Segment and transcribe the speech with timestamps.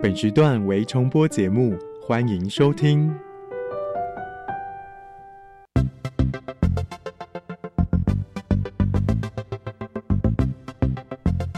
[0.00, 3.12] 本时段为重播节目，欢迎收听。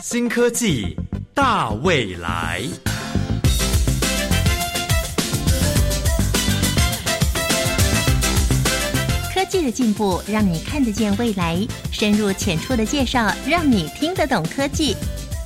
[0.00, 0.96] 新科技
[1.34, 2.62] 大未来，
[9.34, 11.58] 科技的进步让你看得见未来，
[11.92, 14.96] 深入浅出的介绍让你听得懂科技。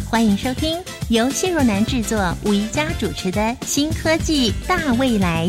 [0.08, 0.78] 欢迎收听
[1.10, 5.46] 由谢若楠制作、吴宜佳主持的《新科技大未来》。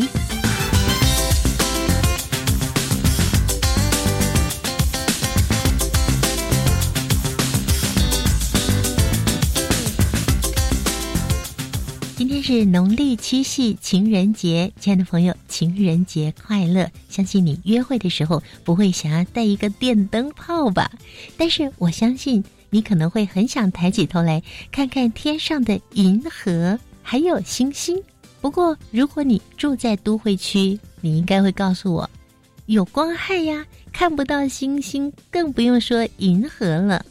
[12.18, 16.92] 今天是农历七夕情人节，亲爱的朋友，情人节快乐！
[17.10, 20.92] 相信你约会的时候不会想要带一个电灯泡吧？
[21.38, 28.02] 但是我相信你可能会很想抬起头来看看天上的银河还有星星。
[28.42, 32.10] 不过，如果你住在都会区，你应该会告诉我，
[32.68, 37.04] 有光害呀，看不到星星，更不用说银河了。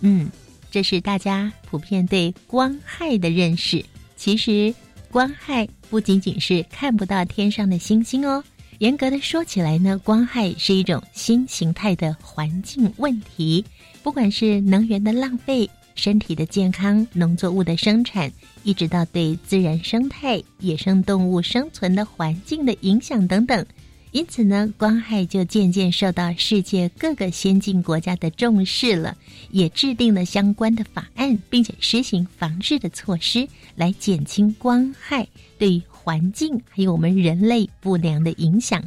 [0.00, 0.28] 嗯，
[0.70, 3.84] 这是大家普遍对光害的认识。
[4.16, 4.74] 其实，
[5.10, 8.42] 光害不仅仅是看不到天上的星星哦。
[8.78, 13.64] 严格的说起来呢，光害是一种新形态的环境问题。
[14.02, 18.32] 不管是能源的浪费、身体的健康、农作物的生产，
[18.64, 23.64] 一直到对自然生态、野生动物生存的环境的影响等等。
[24.12, 29.16] 因此呢，光害就渐渐受到世界各个先进国家的重视了，
[29.50, 38.82] 也制定了相关的法案，并且实行防治的措施，来减轻光害对环境还有我们人类不良的影响。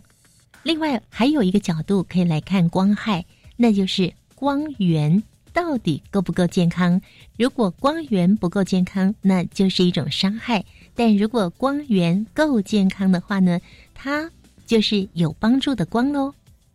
[0.63, 3.23] 另外，还有一个角度可以来看光害，
[3.55, 4.11] 那就是
[4.43, 6.99] 光源到底够不够健康。
[7.37, 10.59] 如果光源不够健康，那就是一种伤害；
[10.93, 13.61] 但如果光源够健康的话呢，
[13.93, 14.29] 它
[14.65, 16.33] 就是有帮助的光喽。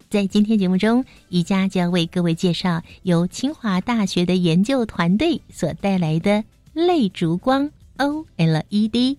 [0.08, 6.42] 在今天节目中，宜家就要为各位介绍由清华大学的研究团队所带来的
[6.72, 9.18] 类烛光 OLED。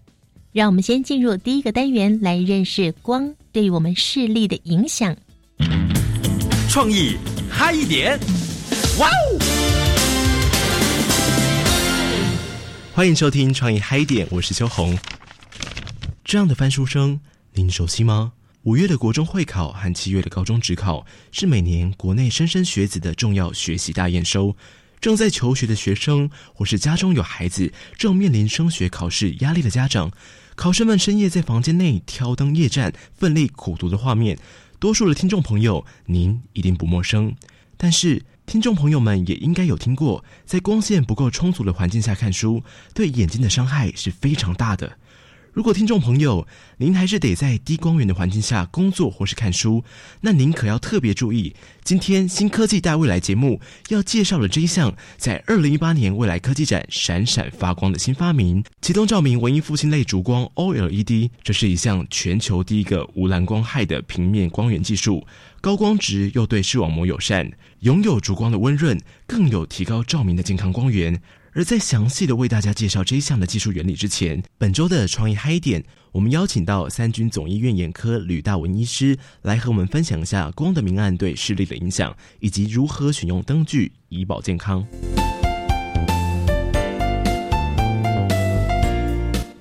[0.52, 5.16] 让我们先进入第一个单元，来认识光对我们视力的影响。
[6.68, 7.16] 创意
[7.50, 8.18] 嗨一点，
[9.00, 9.40] 哇哦！
[12.94, 14.98] 欢迎收听《创意嗨点》，我是秋红。
[16.26, 17.22] 这样的翻书声，
[17.54, 18.34] 您熟悉吗？
[18.64, 24.54] 五月的国中会考和七月的高中职考是每年国内莘莘学子的重要学习大验收。
[25.00, 30.12] 正在求学的学生，或是家中有孩子正面临升学考试压力的家长，
[30.56, 34.38] 考生们深夜在房间内挑灯夜战、奋力苦读的画面，
[34.78, 37.34] 多数的听众朋友您一定不陌生。
[37.78, 42.64] 但是，听众朋友们也应该有听过，在光线不够充足的环境下看书，
[42.96, 44.98] 对眼睛的伤害是非常大的。
[45.60, 46.48] 如果听众朋友
[46.78, 49.84] 您还是得在低光源的环境下工作或是看书，
[50.22, 51.54] 那您可要特别注意，
[51.84, 53.60] 今天新科技大未来节目
[53.90, 61.30] 要介绍的这一项，在二零一八年未来科技展闪闪发光的新发明——启动照明文艺复兴类烛光 OLED。
[61.44, 65.28] 这是一项全球第一个无蓝光害的平面光源技术，
[65.60, 68.98] 高光值又对视网膜友善，拥有烛光的温润，
[69.28, 71.22] 更有提高照明的健康光源。
[71.54, 84.86] 而在详细的为大家介绍这一项的技术原理之前，本周的创意嗨点，我们邀请到三军总医院眼科吕大文医师来和我们分享一下光的明暗对视力的影响，以及如何选用灯具以保健康。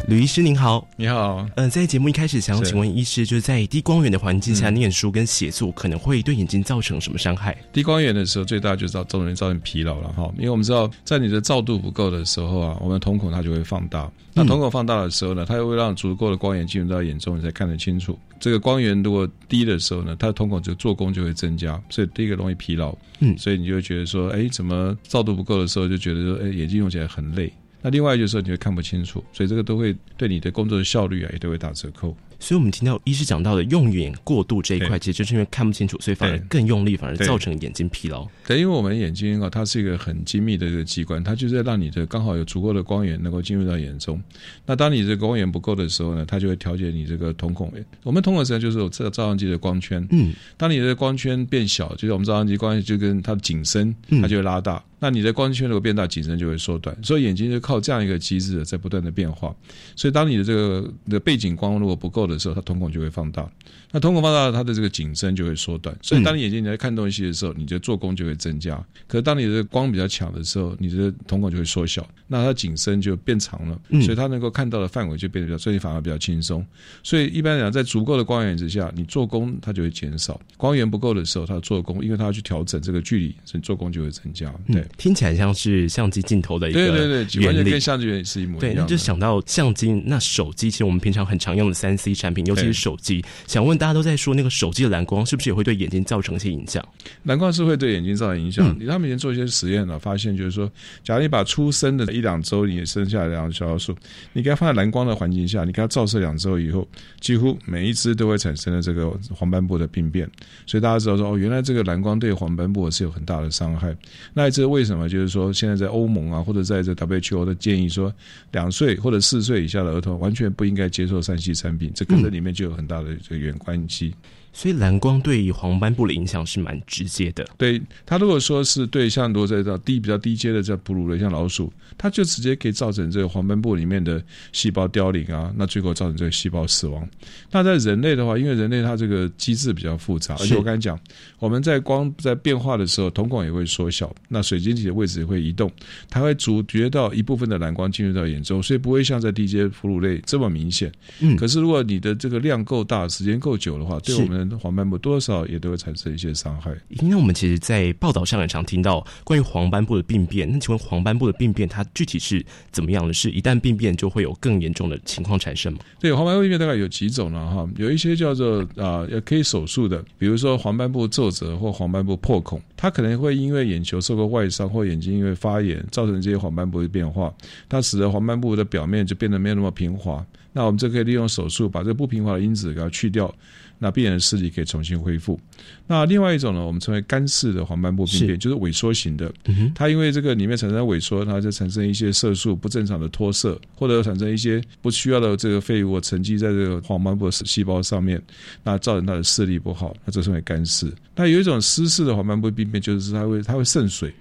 [0.08, 1.46] 吕医师您好，你好。
[1.56, 7.54] 嗯，在节目一开始，想要请问医师，就是在低光源的环境下念书跟写作，可能会对眼睛造成什么伤害？
[7.74, 10.32] 低光源的时候，最大就是造造成造成疲劳了哈。
[10.38, 14.10] 因为我们知道，在你的照度不够的时候啊，我们瞳孔它就会放大。
[14.32, 18.18] 那瞳孔放大的时候呢，它又会让足够的光源进入到眼中，你才看得清楚。
[18.40, 22.96] 这个光源如果低的时候呢，它的瞳孔就做工就会增加，所以第一个容易疲劳。
[23.18, 27.52] 嗯，所以你就会觉得说，哎，怎么照度不够的时候，就觉得说，哎，眼睛用起来很累。
[27.82, 32.16] 那另外就是说，你会看不清楚，所以这个都会对你的工作的效率啊，也都会打折扣。
[32.40, 38.24] 所以，我们听到医师讲到的用眼过度这一块，其实就是因为看不清楚，所以反而更用力，反而造成眼睛疲劳。
[38.46, 44.22] 对，因为我们眼睛啊，它是一个很精密的一个机关，它就是让你的刚好有足够的光源能够进入到眼中。
[44.64, 47.72] 那当你这个光源不够的时候呢，它就会调节你这个瞳孔。
[48.04, 50.06] 我们瞳孔实际上就是有这个照相机的光圈。
[50.12, 53.92] 嗯，当你的光圈变小，就是我们照相机光圈就跟它的景深，
[54.22, 54.80] 它就会拉大。
[54.98, 56.96] 那你的光圈如果变大，景深就会缩短。
[57.02, 59.54] 所以眼睛就靠这样一个机制在不断的变化。
[59.94, 63.48] 所以当你的这个的背景光如果不够的时候，它瞳孔就会放大。
[63.90, 65.96] 那瞳孔放大，它的这个景深就会缩短。
[66.02, 68.76] 所以当你眼睛你在看东西的时候，你的做工就会增加。
[69.06, 73.80] 可是当你的光比较强的时候，你的瞳孔就会缩小，那它景深就变长了。
[74.02, 76.64] 所以它能够看到的范围就变得比较，所以反而比较轻松。
[77.02, 80.38] 所以一般来讲，在足够的光源之下，你做工它就会减少。
[80.58, 84.52] 光源不够的时候，它做工，因为它要去调整这个距离，所以做工就会增加。
[84.66, 88.80] 对，听起来像是相机镜头的一个对对对，原理跟相机原理是一模一，样的。
[88.82, 96.84] 那就想到相机，那手机其实我们平常很常用的三 C 产品，尤其是手机，想问大家都在说那个手机的蓝光是不是也会对眼睛造成一些影响？
[97.24, 98.78] 蓝光是会对眼睛造成影响。
[98.86, 100.70] 他们以前做一些实验呢，发现就是说，
[101.02, 103.94] 假如你把出生的一两周你生下来两小老鼠，
[104.32, 106.86] 你给它放在蓝光的环境下，你给它照射两周以后，
[107.20, 110.28] 几乎每一只都会产生了这个黄斑部的病变。
[110.66, 113.96] 所以大家知道说，哦，原来这个蓝光对黄斑部是有很大的伤害。
[114.34, 115.08] 那这为什么？
[115.08, 118.12] 就是说，现在在欧盟啊，或者在这 WHO 的建议说，
[118.52, 124.14] 两岁或者四岁以下的儿童完全不应该接受三 C 产品，这跟这里面就有很大的这个远关系。
[124.58, 127.46] 所以蓝光对于黄斑部的影响是蛮直接的。
[127.56, 134.20] 对它如果说是对像如果在这低比较低阶的这哺乳类，像老鼠，它就直接可以造成这个黄斑部里面的
[134.50, 137.08] 细胞凋零啊，那最后造成这个细胞死亡。
[137.52, 140.98] 那在人类的话，因为人类它这个机制比较复杂，而且我刚才讲，
[141.38, 145.70] 我们在光在变化的时候，瞳孔也会缩小，那水晶体的位置也会移动，
[146.10, 150.92] 它会阻绝到一部分的蓝光进入到眼中，所以不会像在低阶哺乳类这么明显。
[151.20, 156.74] 嗯，可是如果你的这个量够大，时间够久的话，对我们黄斑部多少也都会产生一些伤害。
[156.88, 160.50] 因为我们其实，在报道上也常听到关于黄斑部的病变。
[160.50, 163.12] 那请问黄斑部的病变，它具体是怎么样的？
[163.18, 165.80] 是一旦病变就会有更严重的情况产生吗？
[165.98, 167.50] 对，黄斑部病变大概有几种呢？
[167.52, 177.34] 哈，有一些叫做啊，也可以手术的，比如说黄斑部皱褶或黄斑部破孔，它可能会因为眼球受过外伤或眼睛因为发炎，造成这些黄斑部的变化，
[177.68, 180.24] 它使得黄斑部的表面就变得没有那么平滑。
[180.52, 183.32] 那我们就可以利用手术把这个不平滑的因子给它去掉。
[183.78, 185.38] 那病人的视力可以重新恢复。
[185.86, 189.32] 那另外一种呢，我们称为干式的黄斑部病变，就是萎缩型的。
[189.74, 198.20] 它因为这个里面产生萎缩，它就产生一些色素不正常的脱色，或者产生一些不需要的这个废物沉积在这个黄斑部的细胞上面，
[198.62, 199.96] 那造成它的视力不好。
[200.04, 200.92] 那这称为干式。
[201.16, 204.12] 那有一种湿式的黄斑部病变，就是它会它会渗水。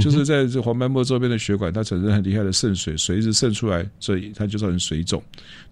[0.00, 5.22] 就是在这黄斑部周边的血管，它产生很厉害的渗水，水一直渗出来，所以它就造成水肿。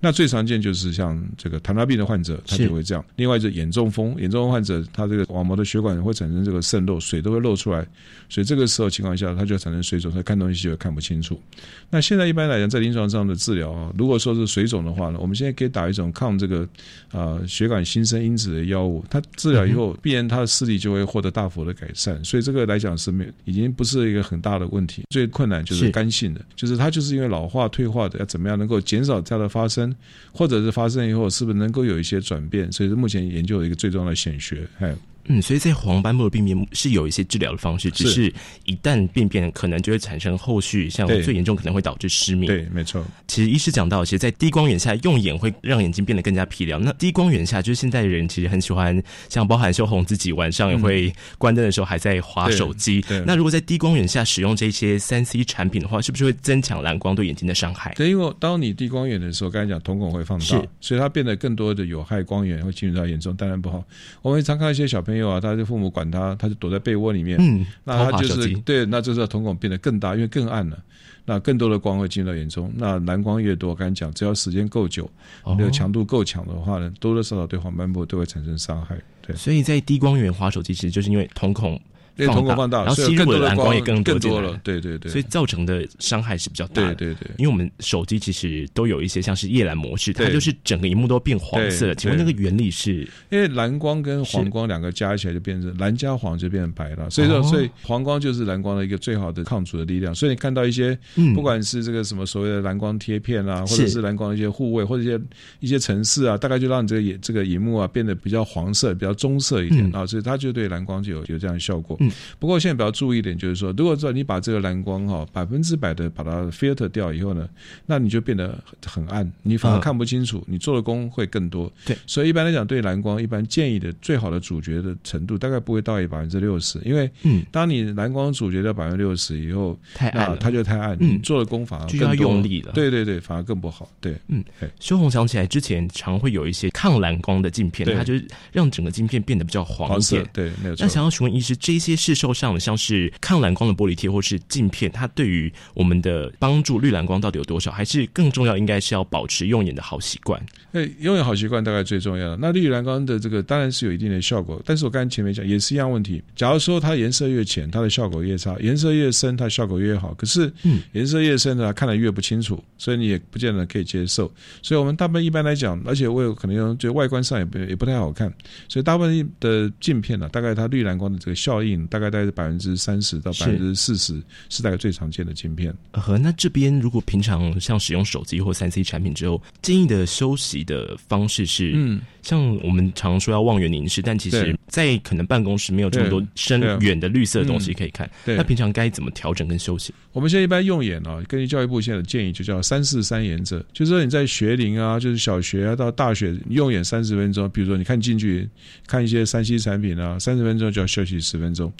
[0.00, 3.04] 那最常见就是像这个糖尿病的患者，他就会这样。
[3.14, 7.86] 另外，就眼中风，眼中风患者，他这个网膜的血管会产生这个渗漏，水都会漏出来，
[8.28, 11.40] 所以这个时候情况下，它就产生水肿，他看东西就会看不清楚。
[11.88, 16.68] 那现在一般来讲，在临床上的治疗啊，如果说是水肿的话呢，我们现在可以打一种抗这个
[17.12, 22.22] 啊血管新生因子的药物，它治疗以后，必然他的视力就会获得大幅的改善。
[22.24, 25.02] 所以这个来讲是没已经不是一个很大的问题。
[25.10, 29.94] 最困难就是干性的，就是它就是因为老化退化的，要怎么样能够减少这样的发生，
[30.32, 32.70] 或者是发生以后是不是能够有一些转变？
[32.72, 34.66] 所以是目前研究的一个最重要的显学。
[34.78, 34.94] 哎。
[35.26, 38.32] 嗯，所以在黄斑部的病变是有一些治疗的方式，只是
[38.64, 42.46] 一旦病变，可能就会产生后续，像最严重可能会导致失明。
[42.46, 43.04] 对，没错。
[43.28, 46.78] 其实医师讲到，其实，在低光源下用眼会让眼睛变得更加疲劳。
[46.78, 53.04] 那低光源下，就是现在的人其实很喜欢，像包含秀红自己晚上也会关灯的时候还在划手机。
[53.26, 57.94] 那如果在低光源下使用这些三 C 产品的话，是不是会增强蓝光对眼睛的伤害？
[57.94, 63.84] 对，因为当你低光源的时候，刚才讲瞳孔会放大，所以它变得更多的有害光源会进入到眼中，当然不好。
[64.20, 65.92] 我们常看一些小朋友啊，他的父母。
[65.92, 67.36] 管他，他就躲在被窝里面。
[67.38, 70.82] 嗯，那他就是对，那就是瞳孔变得更大，因为更暗了。
[71.26, 72.72] 那更多的光会进入到眼中。
[72.76, 75.10] 那蓝光越多，我刚才讲，只要时间够久，
[75.44, 78.96] 那个强度够强的话呢，多多少少对黄斑部都会产生伤害。
[79.20, 81.78] 对，所以在低光源滑手机，其实就是因为瞳孔。
[82.16, 86.94] 瞳孔放大，然后吸入的蓝光也更多了，对对对，所以造成的伤害是比较大的。
[86.94, 91.94] 对对对，因为我们手机其实都有一些像是夜蓝模式，它就是整个荧幕都变黄色。
[91.94, 93.08] 请问那个原理是？
[93.30, 100.14] 因为蓝光跟黄光两个加起来就变成蓝加黄就变成白了，所以说所以黄光就是蓝光的一个最好的抗阻的力量。
[100.14, 100.96] 所以你看到一些
[101.34, 105.20] 不管是这个什么所谓的蓝光贴片啊，或者是蓝光的一些护卫或者一些
[105.60, 111.98] 一些城市啊，大概就让你这个眼这个荧幕啊变得比较黄色、比较棕色一点啊，所以它就对蓝光就有有这样的效果。
[112.38, 112.72] 不过现在。
[112.72, 117.46] 比较注意一点，就是说，如果说你把这个蓝光哈百分之百的把它 filter 掉以后呢，
[117.84, 121.70] 那你就变得很暗，你反而看不清楚，你做的功会更多。
[121.84, 132.72] 对，所以一般来讲，对蓝光一般建议的最好的主角的程度，大概不会到百分之六十，因为嗯，当你蓝光主角到百分之六十以后，太暗，它就太暗，嗯，做的功反而更用力了。
[132.72, 133.86] 对对对，反而更不好。
[134.00, 134.42] 对，嗯，
[134.80, 140.24] 修红想起来之前常会有一些抗蓝光的镜片，它就是让整个镜片变得比较黄色。
[140.32, 140.86] 对，没有错。
[140.86, 147.70] 那想要询问医师，这些些市售上的像是抗蓝光的玻璃贴或是镜片，它对于我们的帮助绿蓝光到底有多少？
[147.70, 150.40] 还是更重要，应该是要保持用眼的好习惯。
[150.72, 152.36] 对，用眼好习惯大概最重要的。
[152.36, 156.22] 那绿蓝光的这个当然是有一定的效果，但是我刚才前面讲也是一样问题。
[156.34, 160.14] 假如说它颜色越浅，它的效果越差；颜色越深，它效果越好。
[160.14, 164.32] 可是，嗯，颜色越深呢，看得越不清楚，所以你也不见得可以接受。
[164.62, 168.32] 所以我们大部分一般来讲，而且我有可能用，就外观上也不也不太好看。
[168.68, 175.74] 所以大部分的镜片呢，大概它绿蓝光的这个效应，大概大概是百分之三十到百分之四十，是大概最常见的镜片。
[175.92, 182.00] 呃那这边如果平常像使用手机或三 C 产品之后，建议的休息的方式是，嗯。
[182.22, 188.08] 像我们常说要望远凝视，但其实，在可能办公室没有这么多深远的绿色的东西可以看。
[188.24, 189.92] 那平常该怎么调整跟休息？
[190.12, 198.48] 我们现在一般用眼啊，根据教育部现在的建议，就叫三四三原则，就是说你在学龄啊，就是小学啊到大学用眼三十分钟，比如说你看进去
[198.86, 201.71] 看一些三 C 产品啊，三十分钟就要休息十分钟。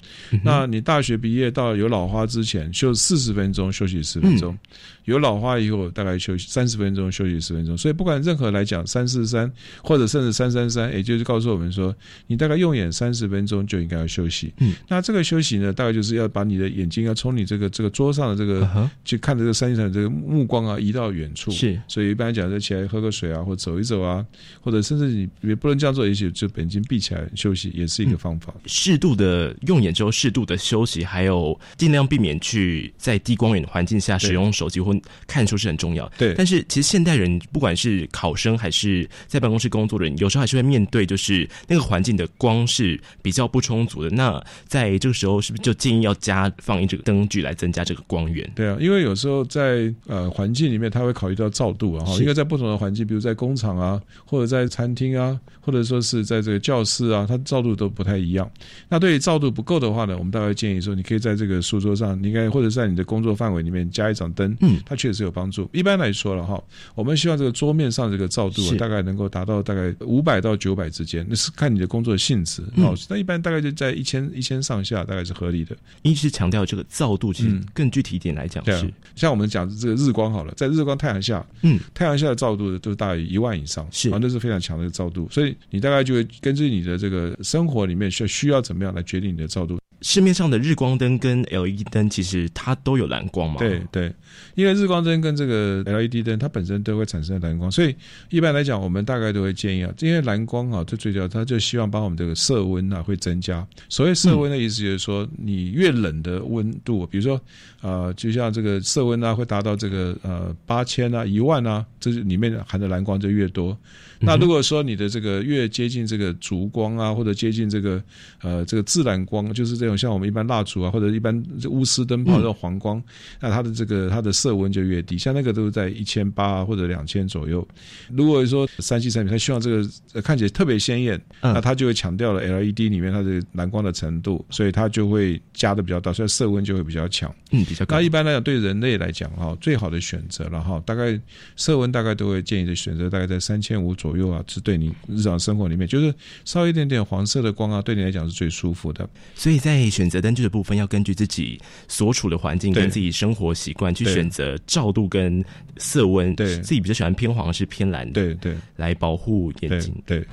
[0.43, 4.57] 那你大学毕业到有老花之前，休四十分钟休息十分钟。
[5.05, 7.77] 有老花以后，大概休息三十分钟，休息十分钟。
[7.77, 9.51] 所以不管任何来讲，三四三
[9.83, 11.93] 或者甚至三三三，也就是告诉我们说，
[12.25, 14.53] 你大概用眼三十分钟就应该要休息。
[14.59, 21.51] 嗯，那这个休息呢，大概就是要把你的眼睛要从你这个这个桌上的这个去看这个三星的这个目光啊，移到远处。
[21.51, 24.25] 是，所以一般来讲，就起来喝个水啊，或走一走啊，
[24.61, 28.53] 或者甚至你也不能这样做，也许就眼睛闭起来休息，也是一个方法。
[28.67, 34.93] 适度的用眼之后，适度的休息，还有尽量避免去在低光源的环境下使用手机或。
[35.27, 36.33] 看书是很重要，对。
[36.35, 44.09] 但是其实现代人，不管是考生还是在办公室工作的人，有时候还是会面对，就是那个环境的光是比较不充足的。
[44.11, 48.47] 那在这个时候，是不是就建议要加放一这个灯具来增加这个光源？
[48.55, 58.49] 对啊，因为有时候在呃环境里面，他会考虑到照度啊，因为在不同的环境，比如在工厂啊，或者在餐厅啊，或者说是在这个教室啊，它照度都不太一样。
[58.89, 65.23] 那对于照度不够的话呢，我们大概建议说，你可以在这个书桌上，你应该或者在你的工作范围里面加一盏灯，嗯，它确实。
[65.23, 65.69] 有帮助。
[65.71, 66.61] 一般来说了哈，
[66.95, 72.61] 我们希望这个桌面上这个照度大概能够达到大概五百到九百之间，那是看你的工作性质。
[72.75, 75.73] 哦，那一般大概就在一千一千上下，大概是合理的。
[76.01, 85.25] 一直强调这个照度，其实更具体一点来讲是，像我们讲这个日光好了，在日光太阳下，嗯，太阳下的照度都大于一万以上，是啊，那是非常强的照度。
[85.31, 89.62] 所以你大概就会根据你的这个生活里面需需要怎么样来决定你的照度。
[90.03, 93.55] 市面上的日光灯跟 LED 灯，其实它都有蓝光嘛？
[93.57, 94.13] 对对，
[94.53, 97.95] 因为日光灯跟这个 LED 灯，它本身都会产生蓝光，所以
[98.29, 103.65] 一般来讲，我们大概都会建议啊，因为蓝光啊，它最主要，它就希望把我们这个色温啊会增加。
[103.87, 107.39] 所谓色温的意思就是说，你越冷的温度，比如说
[107.81, 113.77] 呃，就像这个色温啊，会达到这个呃八千啊、一万啊，这里面含的蓝光就越多。
[114.25, 118.01] 那如果说你的这个越接近这个烛光啊，或者接近这个
[118.41, 123.01] 呃这个自然光，就是这种像我们一般蜡烛啊，或者一般钨丝灯泡这种黄光，
[123.41, 127.67] 那它的这个它的色温就越低，像那个都是在一千八或者两千左右。
[128.09, 137.29] 如果说三 C 产品，它希望这个看起来特别鲜艳，那它就会强调了 LED 里面它的蓝光的程度，所以它就会加的比较大，所以色温就会比较强。
[137.51, 137.97] 嗯，比较高。
[137.97, 141.19] 那一般来讲，对人类来讲哈，最好的选择了哈，大概
[141.55, 144.23] 色温大概都会建议的选择大概在三千五左右。
[144.23, 146.13] 右啊，是对你日常生活里面，就是
[146.45, 149.09] 稍微一点点黄色的光啊，对你来讲是最舒服的。
[149.35, 155.43] 所以在选择灯具的部分，要根据自己所处的环境跟自己生活习惯去选择照度跟
[155.77, 156.35] 色温。
[156.35, 159.93] 对，自己比较喜欢偏黄是偏蓝的，对对，来保护眼睛。
[160.05, 160.25] 对。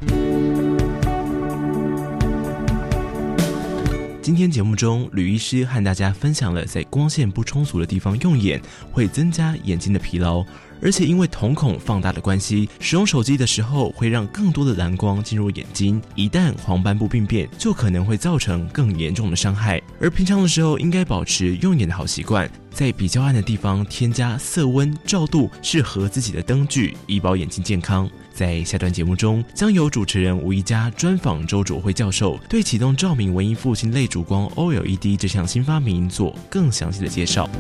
[4.22, 8.60] 今天节目中，吕医师和大家分享了在光线不充足的地方用眼
[8.92, 10.44] 会增加眼睛的疲劳。
[10.82, 19.80] 而且因为瞳孔放大的关系，使用手机的时候会让更多的蓝光进入眼睛，一旦黄斑部病变，就可能会造成更严重的伤害。
[20.00, 28.08] 而平常的时候应该保持用眼的好习惯，在比较暗的地方添加色温、照度适合自己的灯具，以保眼睛健康。
[28.32, 37.50] 在下段节目中，将由主持人吴一佳专访周卓辉教授，对启动照明文艺复兴类烛光 OLED 这项新发明做更详细的介绍。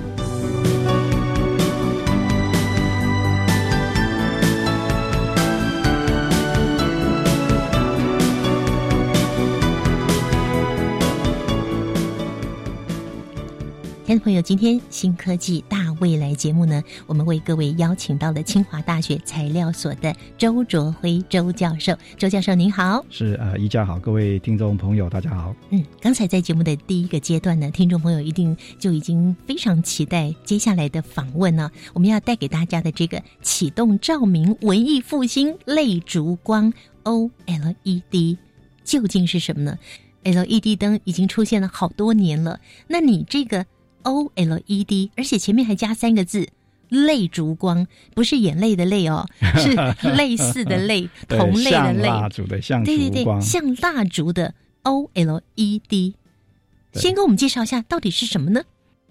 [14.10, 21.96] 听众朋友，今天新科技大未来节目呢，我们为各位邀请到了清华大学材料所的周卓辉周教授。
[22.18, 25.54] 周教授您好，是呃，一家好，各位听众朋友大家好。
[25.70, 31.70] 嗯，刚才在节目的第一个阶段呢，听众朋友一定就已经非常期待接下来的访问呢。
[31.94, 36.72] 我们要带给大家的这个启动照明文艺复兴类烛光
[37.04, 38.38] OLED
[38.82, 39.78] 究竟是什么呢
[40.24, 43.64] ？LED 灯已经出现了好多年了，那你这个
[44.02, 46.48] OLED，而且前面还加三个字
[46.88, 49.26] “泪烛光”，不是眼泪的泪哦，
[49.58, 49.74] 是
[50.16, 54.54] 类似的泪，同类的像泪，蜡烛的像对对对，像蜡烛的
[54.84, 56.14] OLED。
[56.92, 58.60] 先跟我们介绍一下到底是什么呢？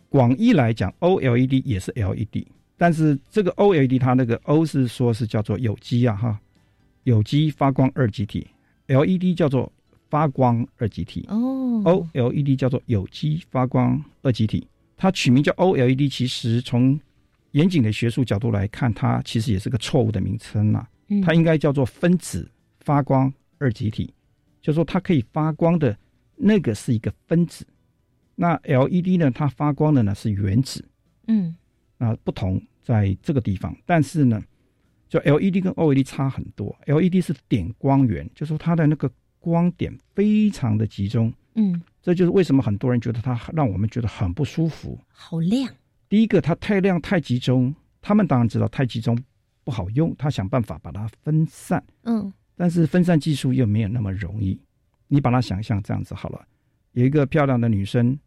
[0.09, 2.45] 广义来讲，OLED 也是 LED，
[2.77, 6.39] 但是这个 OLED 它那个 O 是说是叫做有机啊哈，
[7.03, 8.47] 有机发光二极体
[8.87, 9.71] ，LED 叫做
[10.09, 11.25] 发光二极体。
[11.29, 14.67] 哦，OLED 叫做有机发光二极体。
[15.01, 16.99] 它取名叫 OLED，其实从
[17.51, 21.21] 严谨的学术角度来看，它其实也是个错误的名称啦、嗯。
[21.21, 22.51] 它应该叫做分子
[22.81, 24.13] 发光二极体，
[24.61, 25.97] 就说它可以发光的
[26.35, 27.65] 那个是一个分子。
[28.35, 30.85] 那 LED 呢，它发光的呢是原子，
[31.27, 31.55] 嗯。
[31.97, 33.73] 那不同在这个地方。
[33.85, 34.43] 但是呢，
[35.07, 44.99] 就 LED 跟 OLED 差很多，LED 是点光源，就说它的那个光点非常的集中，嗯，这就是为什么很多人觉得它让我们觉得很不舒服。
[45.09, 45.71] 好亮，
[46.07, 49.17] 第一个，它太亮太集中，他们当然知道太集中
[49.63, 51.83] 不好用，他想办法把它分散。
[52.03, 52.31] 嗯。
[52.55, 54.59] 但是分散技术又没有那么容易。
[55.07, 56.45] 你把它想象这样子好了，
[56.91, 58.19] 有一个漂亮的女生，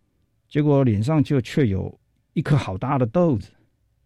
[0.48, 1.98] 结果脸上就却有
[2.32, 3.50] 一颗好大的痘子，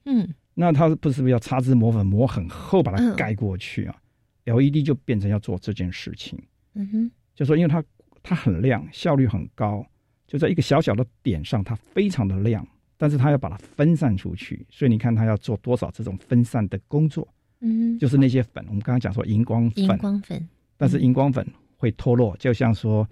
[0.04, 0.35] 嗯。
[0.54, 3.14] 那她不是不是要擦脂抹粉抹很厚把它嗯。
[3.16, 3.96] 盖过去啊、
[4.44, 6.38] l e d 就变成要做这件事情，
[6.75, 7.82] 嗯哼，就说因为它
[8.28, 9.87] 它很亮，效率很高，
[10.26, 12.66] 就在一个小小的点上，它非常的亮，
[12.97, 17.26] 但是它要把它分散出去，所以你看它要做多少这种分散的工作，
[17.61, 23.09] 嗯，就是那些粉，我们刚刚讲说荧光粉，荧光粉，但是荧光粉会脱落，就像说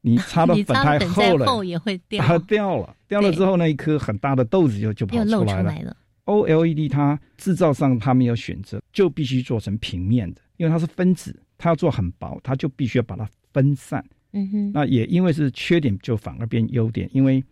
[0.00, 5.62] 你擦的 粉太厚了，厚也会掉，它掉了，掉了之后那一颗很大的豆子就就跑出来了。
[5.62, 5.96] 出来了。
[6.24, 14.02] OLED 它制造上它没有选择，就必须做成平面的，因为它是分子，它要做很薄，它就必须要把它分散。
[14.34, 17.42] 嗯哼，那也因为是缺点，就反而变优点，因为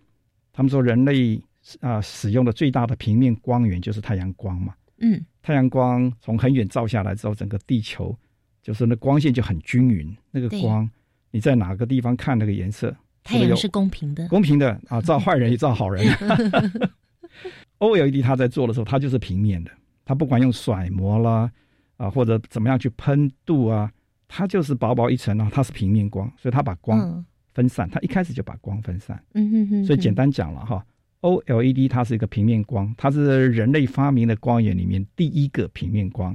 [0.53, 1.41] 他们说人类
[1.81, 4.75] 啊、使用的最大的平面光源就是太阳光嘛。
[4.99, 8.17] 嗯太阳光从很远照下来之后，整个地球
[8.63, 10.89] 就是那光线就很均匀，那个光
[11.31, 16.05] 你在哪个地方看那个颜色，太阳是公平的，公平的啊， 照坏人也照好人。
[17.79, 19.71] OLED 它在做的时候，它就是平面的，
[20.05, 21.51] 它不管用甩模啦
[21.97, 23.91] 啊，或者怎么样去喷镀啊，
[24.35, 29.23] 它就是薄薄一层啊，它是平面光，所以它把光嗯分散，它一开始就把光分散。
[29.35, 30.83] 嗯哼哼，所以简单讲了哈
[31.21, 36.35] ，OLED 它是一个平面光，它是人类发明的光源里面第一个平面光，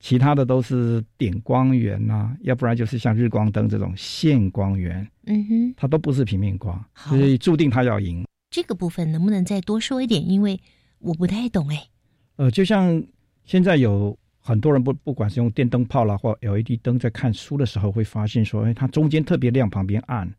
[0.00, 8.24] 其他的都是点光源呐、要不然就是像日光灯这种线光源，嗯哼，它都不是平面光，所以注定它要赢。
[8.50, 10.28] 这个部分能不能再多说一点？
[10.28, 10.60] 因为
[10.98, 11.86] 我不太懂哎。
[12.34, 13.00] 呃，就像
[13.44, 20.32] 现在有很多人不不管是用电灯泡啦或 LED 灯在看书的时候，会发现说，哎，它中间特别亮，旁边暗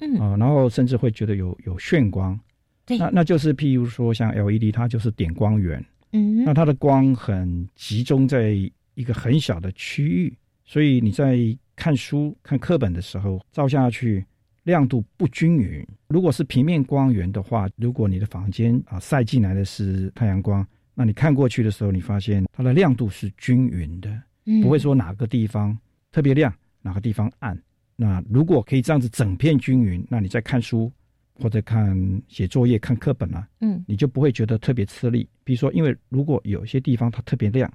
[0.00, 2.38] 嗯，啊、然后甚至会觉得有有眩光。
[2.84, 5.84] 对，那那就是譬如说像 LED，它就是点光源。
[6.14, 8.54] 嗯那它的光很集中在
[8.94, 11.38] 一个很小的区域，所以你在
[11.74, 14.22] 看书、看课本的时候照下去，
[14.64, 15.82] 亮度不均匀。
[16.08, 25.76] 如果是平面光源的话，如果你的房间啊晒进来的是太阳光，那你看过去的时候，你发现它的亮度是均匀的，嗯不会说哪个地方
[26.10, 26.52] 特别亮，
[26.82, 27.58] 哪个地方暗。
[27.96, 30.92] 那如果可以这样子整片均匀，那你在看书
[31.34, 35.28] 或者看写作业、看课本啊，嗯你就不会觉得特别吃力。
[35.44, 37.72] 比如说，因为如果有些地方它特别亮，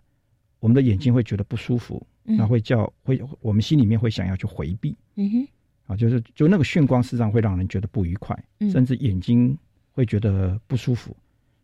[0.59, 5.47] 我们的眼睛会觉得不舒服，嗯那会叫会我们心里面会想要去回避嗯哼
[5.87, 9.57] 啊，就是就那个眩光，实际上会让人觉得不愉快，嗯甚至眼睛
[9.91, 11.15] 会觉得不舒服。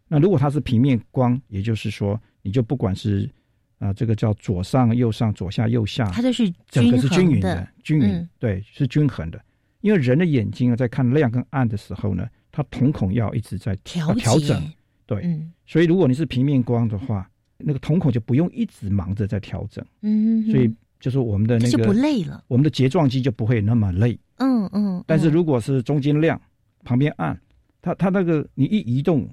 [0.08, 3.30] 那如果它是平面光，也就是说，你就不管是
[3.80, 9.44] 啊、这个叫左上、右上、左下、右下，它就是整个是均匀的的，，均匀、嗯对，是均衡的。
[9.82, 14.72] 因为人的眼睛啊，在看亮跟暗的时候呢，它瞳孔要一直在调调整，
[15.06, 22.42] 对，嗯所以如果你是平面光的话，那个瞳孔就不用一直忙着在调整，嗯哼，所以就是我们的那个就不个累了。
[22.48, 24.18] 我们的睫状肌就不会那么累。
[24.38, 26.42] 嗯嗯，但是嗯如果是中间亮，
[26.86, 27.38] 旁边暗，
[27.82, 29.28] 它它那个你一移动，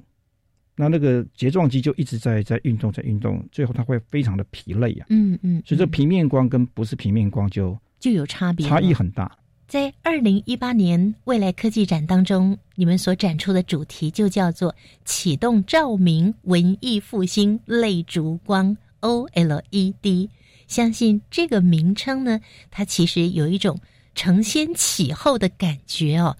[0.81, 5.07] 那那个睫状肌就一直在在运动在运动，最后它会非常的疲累啊。
[5.11, 9.31] 嗯嗯，所以这嗯平面光跟不是平面光就就有差别，差异很大。
[9.69, 20.31] 在二零一八年未来科技展当中，你们所展出的主题就叫做“启动照明文艺复兴类烛光 OLED”。
[20.67, 22.41] 相信这个名称呢，
[22.71, 23.79] 它其实有一种
[24.15, 26.37] 承先启后的感觉哦。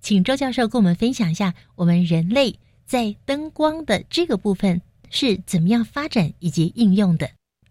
[0.00, 7.28] 请周教授跟我们分享一下，我们人类在灯光的这个部分是怎么样发展以及应用的。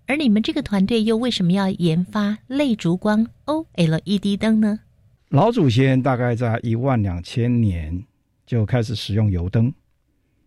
[0.08, 4.82] 而你们这个团队又为什么要研发类烛光 OLED 灯呢？
[5.30, 8.04] 老祖先大概在一万两千年
[8.45, 9.73] 就开始使用油灯。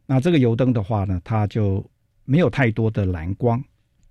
[0.07, 1.85] 那这个油灯的话呢，它就
[2.24, 3.62] 没有太多的蓝光，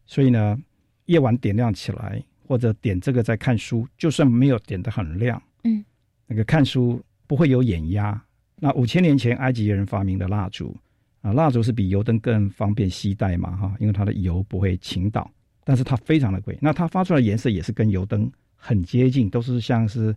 [0.05, 0.59] 所以呢，
[1.05, 5.85] 夜晚点亮起来或者点这个在看书，就算没有点的很亮，嗯，
[6.25, 8.21] 那个看书不会有眼压。
[8.59, 10.75] 那五千年前埃及人发明的蜡烛
[11.21, 15.29] 啊，蜡烛是比油灯更方便携带嘛，哈，因为它的油不会倾倒，
[15.63, 16.57] 但是它非常的贵。
[16.61, 20.15] 那它发出来的颜色也是跟油灯很接近，都是像是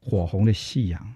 [0.00, 1.14] 火红的夕阳。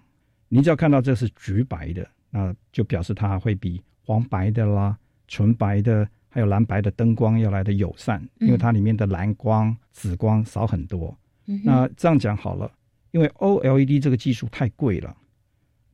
[0.49, 4.97] 你只要看到这是橘白的，那就表示它会比黄白的啦、
[5.29, 11.17] 纯白的还有蓝白的灯光要来的友善，因为它里面的蓝光、紫光少很多。
[11.47, 12.71] 嗯那这样讲好了，
[13.11, 15.15] 因为 OLED 这个技术太贵了，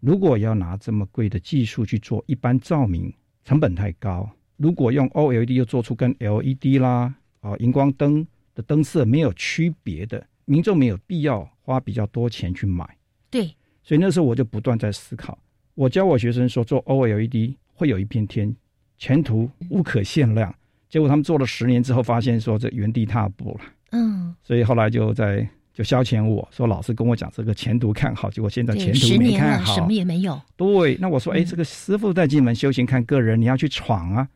[0.00, 3.12] 如果要拿这么贵的技术去做一般照明，
[3.44, 4.28] 成本太高。
[4.56, 12.86] 如果用 OLED 又做出跟 LED 啦啊荧光灯的灯色没有区别的，民众没有必要花比较多钱去买。
[13.30, 15.38] 对，所以那时候我就不断在思考，
[15.74, 18.54] 我教我学生说做 OLED 会有一片天，
[18.98, 20.54] 前途无可限量。
[20.88, 23.60] 结果他们做了十年之后，发现说这原地踏步了。
[23.92, 25.48] 嗯，所以后来就在
[25.80, 29.74] 就消遣我说老师跟我讲这个前途看好，结果现在前途没，看好。
[29.74, 30.38] 什么也没有。
[30.54, 34.28] 对，那我说，哎，嗯这个师傅在进门修行看个人，你要去闯啊。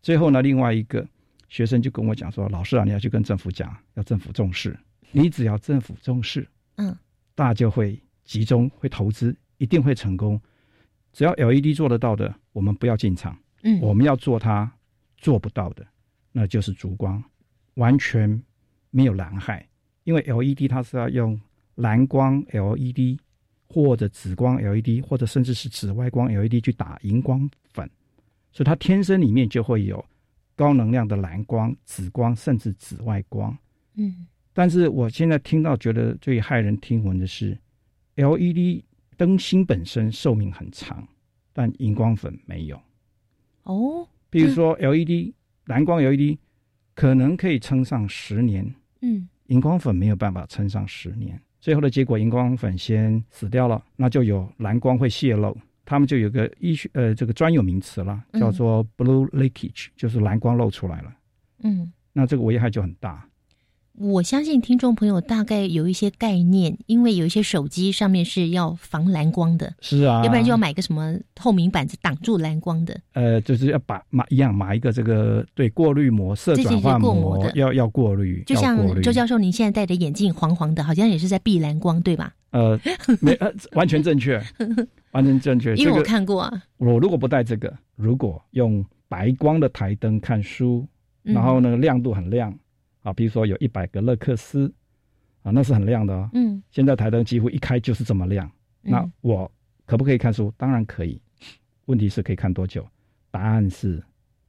[0.00, 1.04] 最后呢，另外一个
[1.48, 4.78] 学生就跟我讲说，老师啊，你要去跟政府讲，要政府重视。
[5.10, 6.96] 你只要政府重视，嗯，
[7.34, 10.40] 大家就会集中，会投资，一定会成功。
[11.12, 13.36] 只要 LED 做得到的，我们不要进场。
[13.64, 14.70] 嗯，我们要做它
[15.16, 15.84] 做不到的，
[16.30, 17.20] 那就是烛光，
[17.74, 18.40] 完全
[18.90, 19.66] 没有蓝害，
[20.04, 21.40] 因为 LED 它是要用
[21.76, 23.18] 蓝光 LED
[23.68, 27.88] 或者紫光 LED 或者甚至是紫外光 LED 去打荧光粉，
[28.52, 30.04] 所以它天生里面就会有
[30.54, 33.56] 高能量的蓝光、紫光甚至紫外光。
[33.94, 34.26] 嗯。
[34.52, 37.58] 但是我现在听到觉得最骇人听闻的是
[38.16, 38.82] ，LED
[39.16, 41.08] 灯芯本身寿命很长，
[41.54, 42.78] 但荧光粉没有。
[43.62, 45.32] 哦，比如说 LED
[45.64, 46.36] 蓝光 LED
[46.94, 51.38] 可能可以撑上十年，嗯荧光粉没有办法撑上十年。
[51.60, 55.56] 最后的结果，荧光粉先死掉了，那就有蓝光会泄露。
[55.84, 61.12] 他们就有个医学呃这个专有名词了，嗯叫做 blue leakage，、就是蓝光漏出来了。
[61.64, 61.92] 嗯。
[62.14, 63.26] 那这个危害就很大。
[63.98, 72.98] 我相信听众朋友大概有一些概念，因为有一些手机上面是要防蓝光的，是啊，要不然就要买个什么透明板子挡住蓝光的。
[73.12, 82.34] 呃，就是要把买一样买一个这个对过滤膜、色转换膜的要要过滤，就像周教授，您现在戴的眼镜黄黄的，好像也是在避蓝光，对吧？
[82.52, 82.78] 呃
[83.20, 84.42] 没呃完全正确，
[85.12, 85.74] 完全正确。
[85.76, 90.86] 因为我看过啊，我如果不戴这个，如果用白光的台灯看书，
[91.24, 92.54] 嗯然后呢亮度很亮
[93.02, 94.72] 啊，比如说有一百个勒克斯
[95.42, 96.30] 啊，那是很亮的哦。
[96.32, 99.52] 嗯，现在台灯几乎一开就是这么亮，那嗯我
[99.86, 100.52] 可不可以看书？
[100.56, 101.20] 当然可以，
[101.86, 102.86] 问题是可以看多久？
[103.30, 104.02] 答案是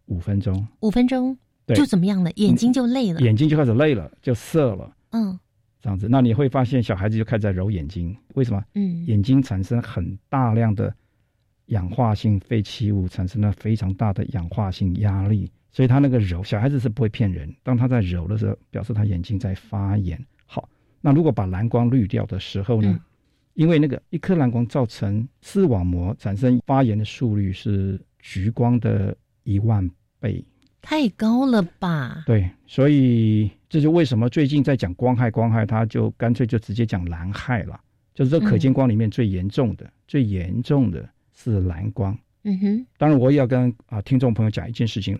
[0.06, 2.32] 五分钟，五分钟对就怎么样了？
[2.36, 3.20] 眼睛就累了。
[3.22, 4.96] 眼睛就开始累了，就涩了。
[5.12, 5.40] 嗯
[5.82, 8.64] 这样子，那你会发现小孩子就开始在揉眼睛，为什么？
[8.76, 10.94] 嗯眼睛产生很大量的
[11.68, 17.54] 氧化性废弃物，产生了非常大的氧化性压力，所以他那个揉，小孩子是不会骗人。
[17.64, 20.18] 当他在揉的时候，表示他眼睛在发炎。
[20.46, 20.70] 好，
[21.02, 22.90] 那如果把蓝光滤掉的时候呢？
[22.90, 23.00] 嗯
[23.56, 29.88] 因为那个一颗蓝光造成视网膜产生发炎的速率是橘光的一万
[30.20, 30.44] 倍。
[30.82, 32.24] 太高了吧？
[32.26, 37.80] 对，所以这就为什么最近在讲光害，光害他就干脆就直接讲蓝害了，
[38.16, 42.18] 就是这可见光里面最严重的、最严重的是蓝光。
[42.42, 45.16] 嗯哼，当然，我也要跟啊听众朋友讲一件事情，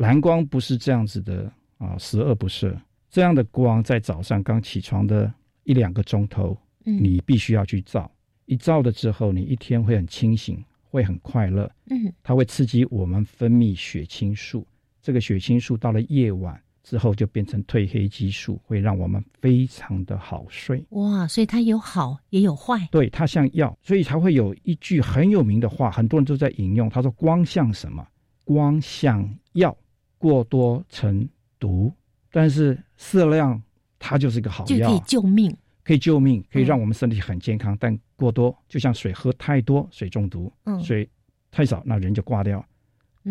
[0.00, 2.74] 蓝光不是这样子的啊，十恶不赦。
[3.10, 5.30] 这样的光在早上刚起床的
[5.64, 8.10] 一两个钟头，嗯你必须要去照。
[8.46, 11.70] 一照了之后，你一天会很清醒，会很快乐。
[11.90, 14.66] 嗯它会刺激我们分泌血清素，
[15.02, 20.82] 这个血清素到了夜晚之后就变成褪黑激素，会让我们非常的好睡。
[20.90, 22.88] 哇，所以它有好也有坏。
[22.90, 26.88] 对，它像药，所以才会有一句很有名的话，很多人都在引用。
[26.88, 28.02] 他说：“光像什么？
[28.44, 29.76] 光像药，
[30.20, 31.26] 过多成
[31.58, 31.90] 毒。
[32.30, 33.60] 但是适量，
[33.98, 35.56] 它就是一个好药可以药，救命。
[35.82, 37.76] 可以救命，可以嗯让我们身体很健康。
[37.80, 41.08] 但过多，就像水喝太多，水中毒；嗯，水
[41.50, 42.64] 太少，那人就挂掉。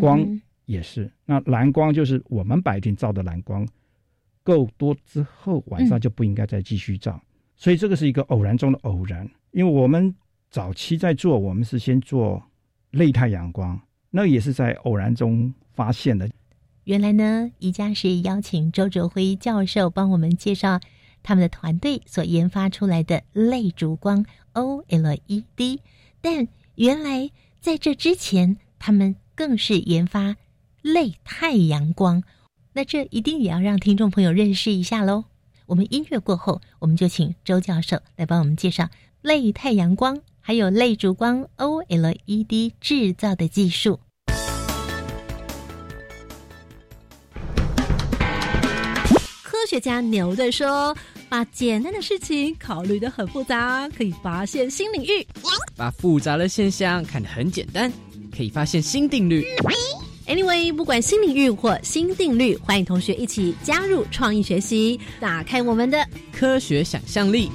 [0.01, 1.09] 光嗯也是。
[1.25, 3.65] 那蓝光就是我们白天照的蓝光，
[4.43, 7.21] 够多之后，晚上嗯就不应该再继续照。
[7.55, 10.13] 所以这个是一个偶然中的偶然，因为我们
[10.49, 12.43] 早期在做，我们是先做
[12.91, 16.29] 类太阳光，那也是在偶然中发现的。
[16.89, 20.79] 原来呢，宜家是邀请周哲辉教授帮我们介绍
[21.21, 24.25] 他们的团队所研发出来的类烛光
[24.55, 25.79] OLED，
[26.19, 27.29] 但原来
[27.61, 30.35] 在这之前，他们更是研发
[30.81, 32.23] 类太阳光。
[32.73, 35.25] 那这一定也要让听众朋友认识一下喽。
[35.67, 38.89] 我们音乐过后，我们就请周教授来帮我们介绍
[39.21, 43.99] 类太阳光还有类烛光 OLED 制造的技术。
[49.69, 50.97] 学家牛顿说
[51.29, 55.23] ：“把简单的事情考虑的很复杂，可以发现新领域；
[55.77, 57.93] 把复杂的现象看得很简单，
[58.35, 59.45] 可以发现新定律。”
[60.25, 66.03] Anyway，不管新领域或新定律，欢迎同学一起加入创意学习，打开我们的
[66.33, 67.51] 科学想象力。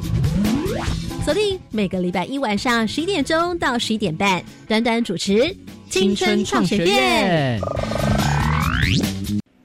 [1.25, 5.53] 锁定每个礼拜一晚上十一点钟到十一点半，短短主持
[5.91, 7.61] 青春创学院。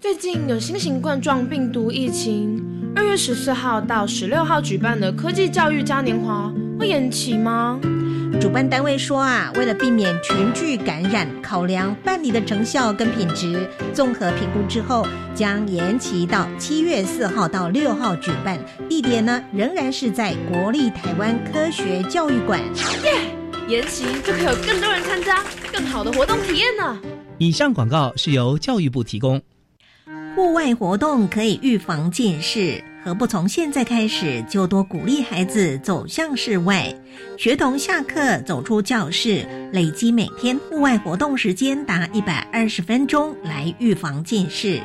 [0.01, 2.63] 最近有新型冠状病毒疫情，
[2.95, 7.77] 二月十四号到十六号举办的科技教育嘉年华会延期吗？
[8.39, 18.57] 主办单位说啊，为了避免群聚感染，考量办理的成效跟品质，综合评估之后，将延期到七月四号到六号举办。
[18.87, 22.61] 地点呢，仍然是在国立台湾科学教育馆。
[23.03, 23.35] 耶！
[23.67, 26.97] 延期就可以有更多人参加，更好的活动体验呢。
[27.37, 29.41] 以上广告是由教育部提供。
[30.35, 32.83] 户外活动可以预防近视。
[33.01, 36.93] 何不从现在开始就多鼓励孩子走向室外？
[37.37, 44.81] 学童下课走出教室，累积每天户外活动时间达一百二十分钟，来预防近视。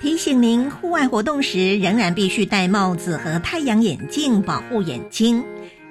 [0.00, 5.42] 提醒您，户外活动时仍然必须戴帽子和太阳眼镜保护眼睛。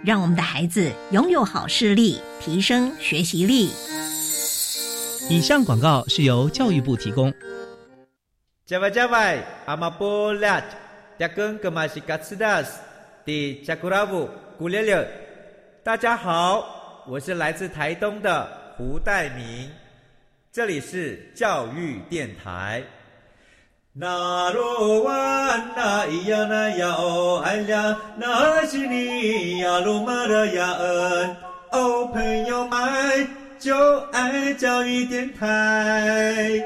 [0.03, 3.69] 让我们的孩子拥有好视力，提升学习力。
[5.29, 7.33] 以上广告是由教育部提供。
[8.67, 10.61] 加外加外，阿玛波拉。
[11.17, 12.81] 扎根格玛西卡斯达斯
[13.23, 15.07] 的加古拉布古列列，
[15.85, 19.71] 大家好，我是来自台东的胡代明，
[20.51, 22.83] 这里是教育电台。
[23.93, 31.37] 那罗哇那咿呀那呀哦哎呀，那是你呀鲁玛的呀恩
[31.71, 36.61] 哦，朋友们就爱教育电台。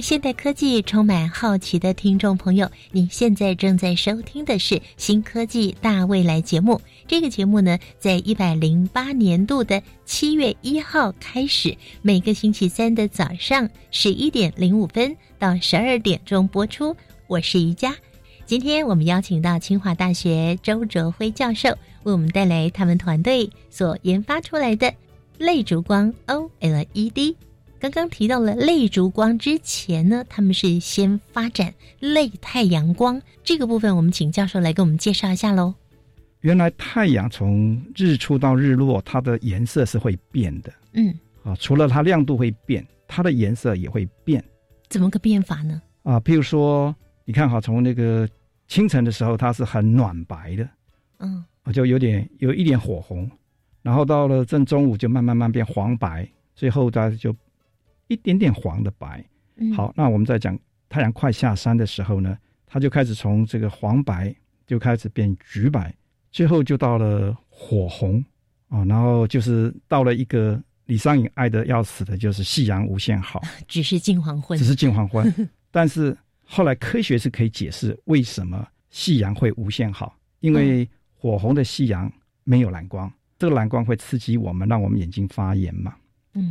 [0.00, 6.80] 现代科技充满好奇的听众朋友，你现在正在收听的是《新科技大未来》节目。
[7.06, 16.96] 这个节目呢，在一百零八年度的七月一号开始，每个星期三的早上十一点零五分到十二点钟播出。
[17.26, 17.94] 我是宜佳，
[18.44, 21.70] 今天我们邀请到清华大学周哲辉教授，
[22.04, 24.92] 为我们带来他们团队所研发出来的
[25.38, 27.34] 类烛光 OLED。
[27.86, 35.72] 刚刚提到了类烛光之前呢，他们是先发展类太阳光这个部分，我们请教授来给我们介绍一下喽。
[36.40, 40.72] 原来太阳从日出到日落，它的颜色是会变的。
[40.94, 44.42] 嗯，啊，除了它亮度会变，它的颜色也会变。
[44.88, 45.80] 怎么个变法呢？
[46.02, 46.92] 啊，譬如说，
[47.24, 48.28] 你看哈，从那个
[48.66, 50.68] 清晨的时候，它是很暖白的，
[51.20, 53.30] 嗯，就有点有一点火红，
[53.82, 57.32] 然后到了正中午就慢慢慢变黄白，最后它就。
[58.08, 59.24] 一点点黄的白，
[59.74, 64.34] 好，那我们再讲太阳快下山的时候呢，它就开始从这个黄白
[64.66, 65.94] 就开始变橘白，
[66.30, 68.24] 最后就到了火红。
[68.68, 75.32] 啊，然后就是到了一个李商隐爱的要死的，就是夕阳无限好， 只是近黄昏，只是近黄昏。
[75.70, 85.94] 但是后来科学是可以解释为什么夕阳会无限好，因为火红的夕阳没有蓝光，这个蓝光会刺激我们，让我们眼睛发炎嘛。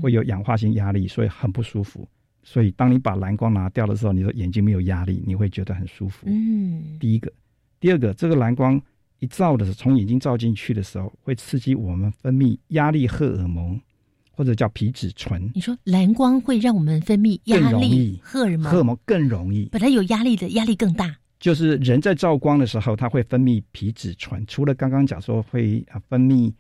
[0.02, 2.08] 会有氧化性压力，所以很不舒服。
[2.48, 6.28] 所以当你把蓝光拿掉的时候，你的眼睛没有压力，你会觉得很舒服。
[6.30, 7.34] 嗯，第一个，
[7.80, 8.80] 第二个，这个蓝光
[9.17, 13.82] 一照的时候，从眼睛照进去的时候，会刺激我们分泌压力荷尔蒙，
[14.30, 15.50] 或者叫皮质醇。
[15.56, 21.15] 你说蓝光会让我们分泌压力荷尔蒙，荷尔蒙更容易，本来有压力的压力更大。
[21.39, 26.54] 就是人在照光的时候，它会分泌皮质醇，除了刚刚讲说会分泌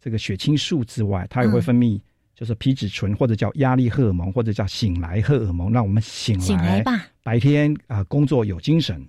[0.00, 2.00] 这个血清素之外，它也会分泌。
[2.36, 6.44] 就是皮质醇，或者叫压力荷尔蒙，或者叫醒来荷尔蒙，让我们醒来。
[6.44, 7.06] 醒来吧。
[7.22, 9.02] 白天啊，工作有精神，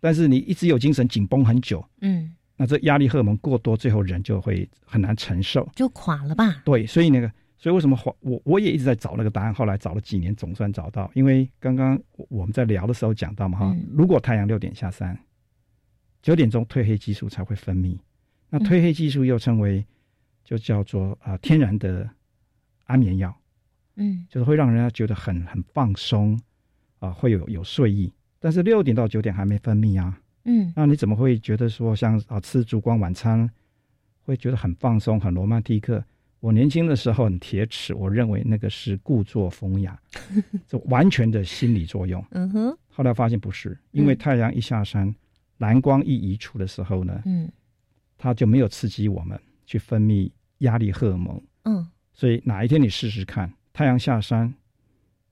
[0.00, 1.82] 但是你一直有精神，紧绷很久。
[2.00, 2.34] 嗯。
[2.56, 6.62] 那这压力荷尔蒙过多，最后人就会很难承受，就垮了吧？
[6.64, 11.08] 对，所以那个，所以为什么我我也一直在找那个答案，后来找了几年，总算找到。
[11.14, 15.16] 因为刚刚我们在聊的时候讲到嘛，哈，如果太阳六点下山，
[16.22, 17.96] 九点钟褪黑激素才会分泌。
[18.50, 19.84] 那褪黑激素又称为，
[20.44, 22.08] 就叫做啊天然的。
[22.84, 23.34] 安眠药，
[23.96, 26.38] 嗯就是会让人家觉得很很放松
[26.98, 28.12] 啊，会有有睡意。
[28.38, 33.50] 但是六点到九点还没分泌啊，嗯那你怎么会觉得说像啊吃烛光晚餐
[34.22, 36.04] 会觉得很放松、很罗曼蒂克？
[36.40, 39.98] 我年轻的时候很铁齿，我认为那个是故作风雅，
[40.68, 42.22] 这完全的心理作用。
[42.32, 45.14] 嗯哼，后来发现不是，因为太阳一下山，
[45.56, 47.50] 蓝光一移除的时候呢，嗯
[48.18, 51.42] 它就没有刺激我们去分泌压力荷尔蒙。
[51.62, 54.54] 嗯所以哪一天你试试看，太阳下山，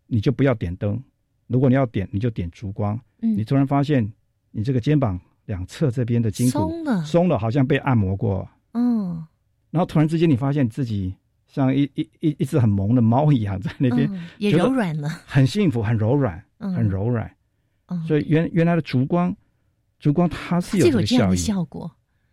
[0.08, 1.02] 你就不要点灯。
[1.46, 3.00] 如果你要点，你就点烛光。
[3.20, 4.12] 嗯你突然发现，
[4.50, 8.48] 你这个肩膀两侧这边的筋骨松了松了，好像被按摩过。
[8.72, 9.24] 嗯，
[9.70, 11.14] 然后突然之间，你发现自己
[11.46, 17.30] 像一一一一只很萌的猫一样，在那边、嗯也柔软了，很幸福，很柔软，嗯很柔软。
[17.86, 19.36] 哦所以原原来的烛光，
[20.00, 21.88] 烛光它是有这样的效果，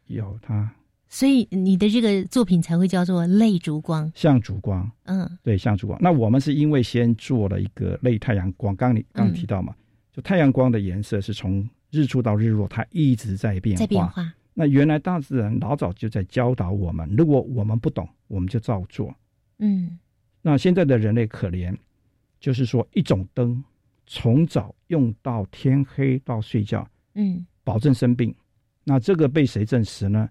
[0.08, 0.72] 有它
[1.10, 4.10] 所以你的这个作品才会叫做泪烛光。
[4.16, 4.90] 像烛光。
[5.06, 6.00] 嗯对，像烛光。
[6.02, 9.76] 那我们是因为先做了一个类太阳光，刚你刚提到嘛，
[10.14, 13.80] 就太阳光的颜色是从日出到日落，它一直在变化。
[13.80, 14.34] 在变化。
[14.54, 19.14] 那原来大自然老早就在教导我们，如果我们不懂，我们就照做。
[19.58, 19.98] 嗯
[20.42, 21.76] 那现在的人类可怜，
[22.40, 23.64] 就是说一种灯
[24.06, 28.34] 从早用到天黑到睡觉，嗯保证生病。
[28.84, 30.30] 那这个被谁证实呢？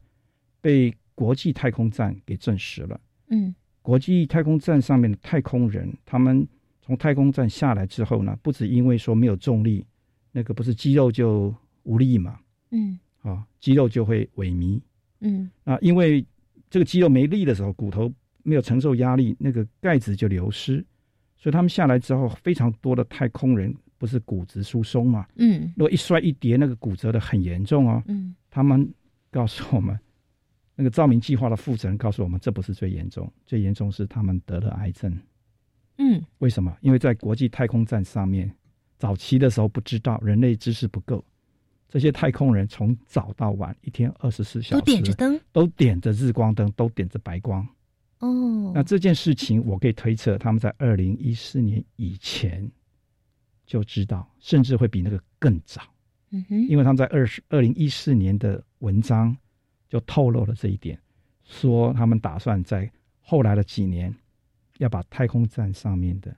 [0.68, 3.00] 被国际太空站给证实了。
[3.30, 6.46] 嗯国际太空站上面的太空人，他们
[6.82, 9.82] 从太空站下来之后呢，不止因为说没有重力，
[10.30, 11.54] 那个不是肌肉就
[11.84, 12.38] 无力嘛，
[12.70, 14.78] 嗯啊，肌肉就会萎靡。
[15.20, 16.22] 嗯啊，因为
[16.68, 20.84] 这个肌肉没力的时候，骨头没有承受压力，那个钙质就流失，
[21.38, 28.02] 所以他们下来之后，非常多的太空人不是骨质疏松嘛，嗯如果一摔一跌，那个骨折的很严重哦。
[28.06, 28.86] 嗯他们
[29.30, 29.98] 告诉我们，
[30.80, 35.12] 那个照明计划的负责人告诉我们，这不是最严重，最严重是他们得了癌症。
[35.96, 36.72] 嗯为什么？
[36.82, 38.48] 因为在国际太空站上面，
[38.96, 41.24] 早期的时候不知道，人类知识不够，
[41.88, 47.66] 这些太空人从早到晚，一天二十四小时都点着灯，都点着日光灯，都点着白光。
[48.20, 52.70] 哦，那这件事情，我可以推测，他们在二零一四年以前
[53.66, 55.82] 就知道，甚至会比那个更早，
[56.30, 59.36] 嗯哼，因为他们在二十二零一四年的文章
[59.88, 60.98] 就透露了这一点，
[61.44, 64.14] 说他们打算在后来的几年
[64.78, 66.34] 要把太空站上面的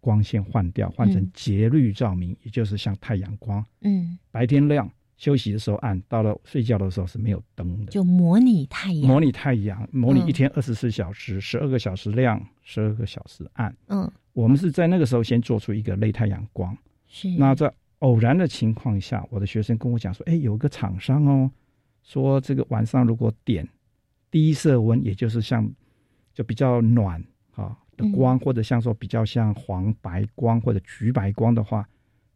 [0.00, 1.30] 光线换掉，换成嗯。
[1.34, 7.90] 节律照明，也就是像太阳光，嗯，白天亮，休息的时候暗，到了睡觉的时候是没有灯的。
[7.90, 13.74] 就模拟太阳，模拟太阳，模拟嗯一天二十四小时，十二个小时亮，十二个小时暗。
[13.88, 14.10] 嗯。
[14.32, 16.76] 我们是在那个时候先做出一个类太阳光。
[17.08, 17.28] 是。
[17.30, 21.50] 那在偶然的情况下，我的学生跟我讲说：“哎，有个厂商哦，
[22.06, 23.68] 说这个晚上如果点
[24.30, 25.68] 低色温，也就是像
[26.32, 31.86] 就比较暖啊的光，嗯或者像说比较像黄白光或者橘白光的话，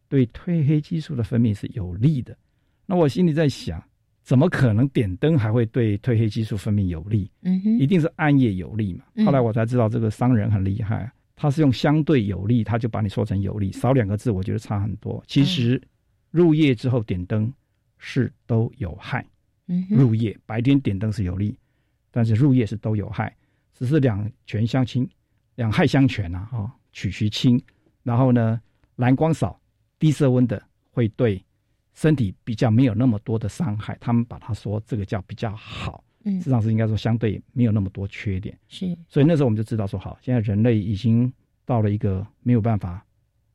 [0.08, 2.36] 对褪黑激素的分泌是有利的。”
[2.84, 3.80] 那我心里在想，
[4.24, 7.30] 怎么可能点灯还会对褪黑激素分泌有利？
[7.42, 9.04] 嗯哼，一定是暗夜有利嘛。
[9.14, 15.22] 嗯后来我才知道这个商人很厉害，他是用相对有利，他就把你说成有利，少两个字，我觉得差很多。
[15.28, 15.80] 其实
[16.32, 17.52] 入夜之后点灯
[17.98, 19.24] 是都有害，
[19.88, 21.56] 入夜白天点灯是有利，
[22.10, 23.34] 但是入夜是都有害，
[23.72, 25.08] 只是两全相亲，
[25.54, 27.62] 两害相权啊，哈、取其轻。
[28.02, 28.60] 然后呢，
[28.96, 29.60] 蓝光少、
[29.98, 31.44] 低色温的会对
[31.94, 36.02] 身体比较没有那么多的伤害，他们把它说这个叫比较好。
[36.24, 38.54] 嗯实际上是应该说相对没有那么多缺点。
[38.68, 41.32] 是所以那时候我们就知道说，好，现在人类已经
[41.64, 43.02] 到了一个没有办法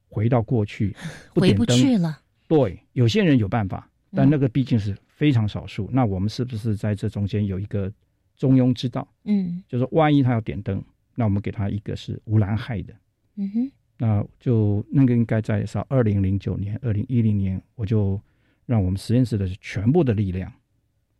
[0.08, 0.96] 回到过去，
[1.30, 2.20] 回不点灯去了。
[2.48, 5.90] 对，有些人有办法，但嗯那个毕竟是非常少数。
[5.92, 7.92] 那我们是不是在这中间有一个
[8.36, 9.08] 中庸之道？
[9.24, 10.84] 嗯就是万一他要点灯，
[11.16, 12.94] 那我们给他一个是无蓝害的。
[13.38, 18.22] 嗯哼那就那个应该在是二零零九年、二零一零年，我就
[18.66, 20.52] 让我们实验室的全部的力量，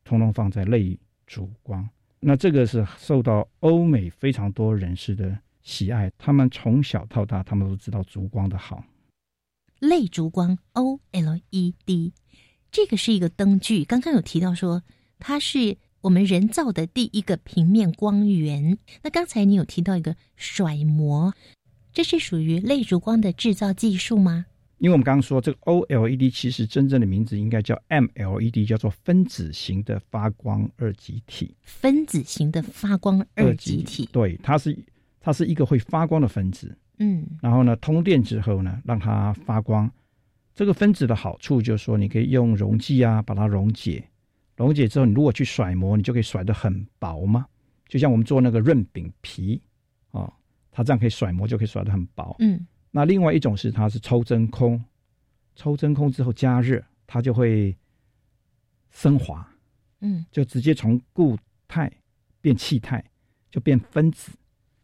[0.04, 1.88] 通通放在类烛光。
[2.20, 8.84] 那这个是受到欧美非常多人士的喜爱，他们从小到大，他们都知道烛光的好。
[9.80, 12.14] 类烛光 O L E D，
[12.76, 13.86] 这个是一个灯具。
[13.86, 14.84] 刚刚有提到说
[15.18, 18.78] 它是我们人造的第一个平面光源。
[19.02, 21.34] 那刚才你有提到一个甩膜，
[21.94, 24.48] 这是属于类烛光的制造技术吗？
[24.80, 31.56] 因为我们刚刚说这个 OLED 其实真正的名字应该叫 MLED，叫做分子型的发光二极体。
[31.62, 34.10] 分子型的发光二极体。
[34.12, 34.78] 对，它是
[35.22, 36.78] 它是一个会发光的分子。
[36.98, 39.90] 嗯然后呢，通电之后呢，让它发光。
[40.56, 44.08] 这个分子的好处就是说，你可以用溶剂啊把它溶解，
[44.56, 47.46] 溶解之后，你如果去甩膜，你就可以甩得很薄嘛。
[47.88, 49.62] 就像我们做那个润饼皮
[50.12, 50.32] 啊、
[50.72, 52.36] 它这样可以甩膜就可以甩得很薄。
[52.40, 54.82] 嗯，那另外一种是它是抽真空，
[55.56, 57.76] 抽真空之后加热，它就会
[58.92, 59.46] 升华，
[60.00, 61.38] 嗯就直接从固
[61.68, 61.92] 态
[62.40, 63.04] 变气态，
[63.52, 64.32] 就变分子。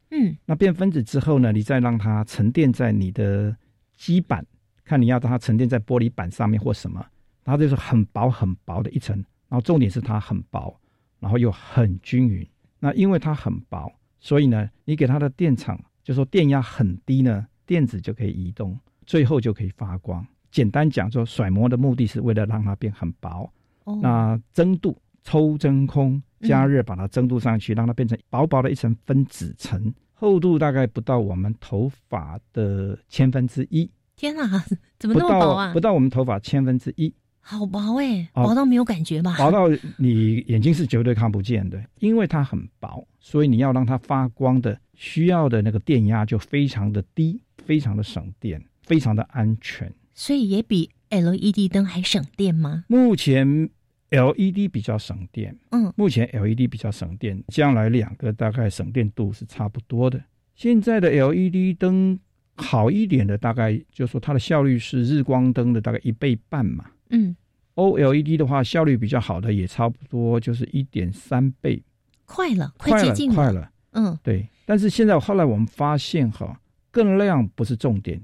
[0.10, 3.56] 嗯那变分子之后呢，你再让它沉淀在你的
[3.96, 4.46] 基板，
[4.92, 7.06] 看你要让它沉淀在玻璃板上面或什么，
[7.46, 9.16] 它就是很薄很薄的一层。
[9.48, 10.78] 然后重点是它很薄，
[11.20, 12.46] 然后又很均匀。
[12.80, 13.89] 那因为它很薄，
[14.20, 20.26] 所以呢，你给它的电场就说电压很低呢，电子就可以移动，最后就可以发光。
[20.52, 23.50] 简单讲，说甩膜的目的是为了让它变很薄。
[23.86, 34.64] 哦那蒸镀抽真空加热，把它蒸镀上去，让它变成薄薄的一层分子层，厚度大概不到我们头发的千分之一，天哪，
[34.99, 35.80] 怎么不那么薄啊到不？
[35.80, 39.36] 到我们头发千分之一，好薄哎，哦薄到没有感觉吧？
[39.38, 49.91] 薄到你眼睛是绝对看不见的，因为它很薄，所以你要让它发光的需要的那个电压就非常的低，非常的省电，非常的安全。
[50.14, 52.84] 所以也比 LED 灯还省电吗？
[52.88, 53.70] 目前
[54.09, 60.22] LED 比较省电，嗯，目前 LED 比较省电，将来两个大概省电度是差不多的。
[60.53, 62.20] 现在的 LED 灯
[62.62, 66.86] 好一点的，大概就说它的效率是日光灯的大概一倍半嘛。
[67.09, 67.36] 嗯
[67.76, 71.84] ，OLED 的话，效率比较好的也差不多就是一点三倍，
[72.26, 73.70] 快了，快了，接近快了。
[73.91, 74.18] 嗯。
[74.24, 78.22] 对，但是现在后来我们发现哈，更亮不是重点，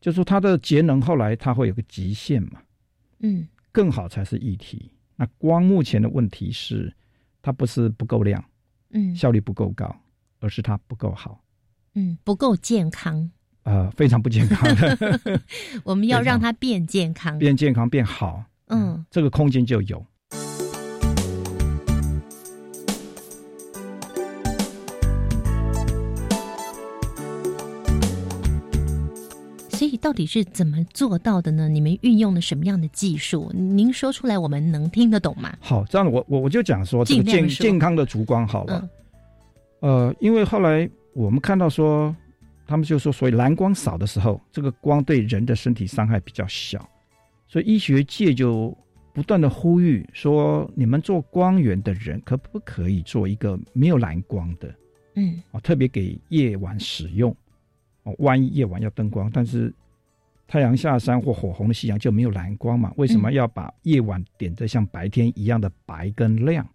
[0.00, 2.60] 就说它的节能后来它会有个极限嘛，
[3.20, 3.48] 嗯。
[3.72, 4.90] 更好才是议题。
[5.16, 6.92] 那光目前的问题是，
[7.40, 8.44] 它不是不够亮，
[8.90, 9.14] 嗯。
[9.14, 9.94] 效率不够高，
[10.40, 11.42] 而是它不够好，
[11.94, 13.30] 嗯，不够健康，
[13.66, 15.40] 呃，非常不健康的，
[15.82, 17.36] 我们要让它变健康。
[17.36, 20.06] 变健康变好，嗯这个空间就有。
[29.70, 31.68] 所以到底是怎么做到的呢？
[31.68, 33.50] 你们运用了什么样的技术？
[33.52, 35.52] 您说出来，我们能听得懂吗？
[35.58, 38.78] 好，这样我我我就讲说这个健健康的烛光好了。
[38.80, 38.90] 嗯
[39.80, 42.14] 呃，因为后来我们看到说，
[42.66, 46.88] 他们就说，所以蓝光少的时候，这个光对人的身体伤害比较小，
[47.46, 48.76] 所以医学界就
[49.12, 54.74] 不断的呼吁说，你们做光源的人可不可以做一个没有蓝光的
[55.14, 55.60] 嗯啊？
[55.60, 57.34] 特别给夜晚使用
[58.02, 59.72] 哦，万一夜晚要灯光，但是
[60.48, 62.92] 太阳下山或火红的夕阳就没有蓝光嘛？
[62.96, 66.68] 为什么嗯要把夜晚点得像白天一样的白跟亮？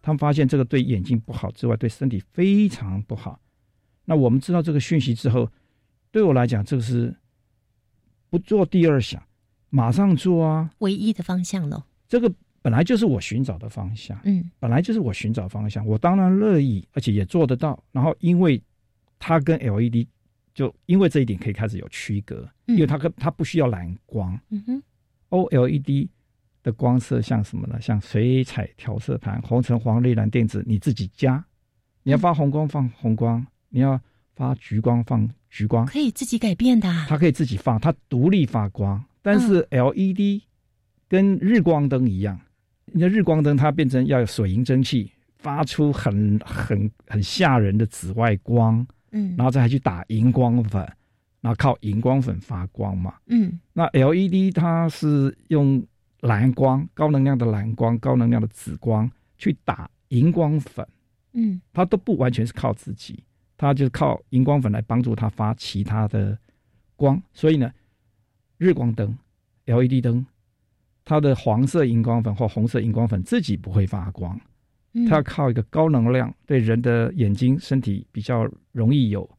[0.00, 3.38] 他们发现这个对眼睛不好之外，对身体非常不好。
[4.12, 5.50] 那我们知道这个讯息之后，
[6.10, 7.16] 对我来讲，这个是
[8.28, 9.22] 不做第二想，
[9.70, 10.70] 马上做啊！
[10.80, 11.82] 唯一的方向喽。
[12.06, 17.82] 这个本来就是我寻找的方向，嗯本来就是我寻找方向，我当然乐意，而且也做得到。
[17.90, 18.62] 然后因为
[19.18, 20.06] 它跟 LED
[20.52, 24.82] 就因为这一点可以开始有区隔，嗯因为它跟它不需要蓝光嗯哼
[25.30, 26.06] ，OLED
[26.62, 27.80] 的光色像什么呢？
[27.80, 31.42] 像水彩调色盘，红橙黄绿蓝靛紫，你自己加。
[32.02, 34.00] 你要发红光放红光，你要
[34.36, 36.88] 发橘光放橘光，可以自己改变的。
[36.88, 37.06] 啊。
[37.08, 39.02] 它可以自己放，它独立发光。
[39.20, 40.42] 但是 LED
[41.08, 42.38] 跟日光灯一样，
[42.86, 49.34] 你的日光灯它变成要有水银蒸汽，发出很很很吓人的紫外光，嗯。
[49.36, 50.82] 然后再还去打荧光粉，
[51.40, 53.14] 然后靠荧光粉发光嘛。
[53.26, 53.58] 嗯。
[53.72, 55.84] 那 LED 它是用
[56.20, 60.86] 蓝光、高能量的蓝光、高能量的紫光去打荧光粉，
[61.32, 61.60] 嗯。
[61.72, 63.22] 它都不完全是靠自己，
[63.62, 66.36] 它就是靠荧光粉来帮助它发其他的
[66.96, 67.22] 光。
[67.32, 67.70] 所以呢，
[68.58, 69.16] 日光灯、
[69.66, 70.26] LED 灯，
[71.04, 74.36] 它的黄色荧光粉或红色荧光粉自己不会发光，
[74.94, 79.30] 嗯，它要靠一个高能量对人的眼睛、身体比较容易有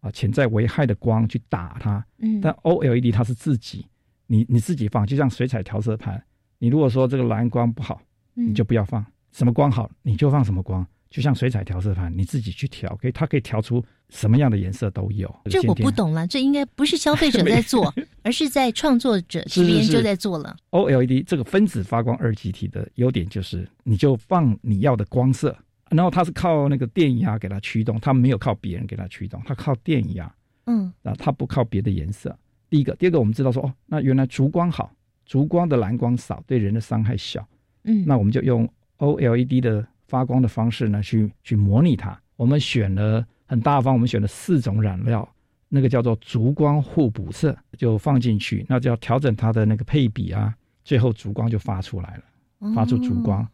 [0.00, 2.04] 啊潜在危害的光去打它。
[2.18, 3.86] 嗯但 OLED 它是自己，
[4.26, 6.22] 你你自己放，就像水彩调色盘。
[6.58, 8.02] 你如果说这个蓝光不好，
[8.34, 9.02] 嗯你就不要放。
[9.32, 10.86] 什么光好，你就放什么光。
[11.14, 15.32] 就像水彩调色盘，你自己去调，可以它可以调出什么样的颜色都有。
[15.44, 17.94] 这我不懂了，这应该不是消费者在做，
[18.24, 20.56] 而是在创作者这边就在做了。
[20.72, 25.56] OLED 这个分子发光二极体的优点就是，你就放你要的光色，
[25.88, 30.34] 然后它是靠那个电压给它驱动，它没有靠别人给它驱动，它靠电压。
[30.66, 32.36] 嗯啊，它不靠别的颜色。
[32.68, 34.92] 第一个，第二个，我们知道说，哦，那原来烛光好，
[35.24, 37.46] 烛光的蓝光少，对人的伤害小。
[37.84, 42.16] 嗯，那我们就用 OLED 的发光的方式呢，去去模拟它。
[42.36, 45.28] 我们选了很大方，我们选了四种染料，
[45.68, 50.54] 那个叫做烛光互补色，就放进去，那就要调整它的那个配比啊，
[50.84, 53.44] 最后烛光就发出来了，发出烛光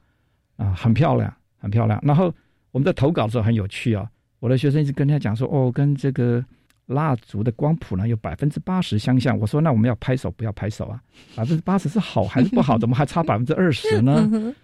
[0.57, 1.99] 啊，很漂亮，很漂亮。
[2.03, 2.31] 然后
[2.73, 4.07] 我们在投稿的时候很有趣啊，
[4.39, 6.45] 我的学生一直跟他讲说，哦，跟这个
[6.85, 9.39] 蜡烛的光谱呢有百分之八十相像。
[9.39, 11.01] 我说那我们要拍手，不要拍手啊，
[11.35, 12.77] 百分之八十是好还是不好？
[12.77, 14.55] 怎么还差百分之二十呢？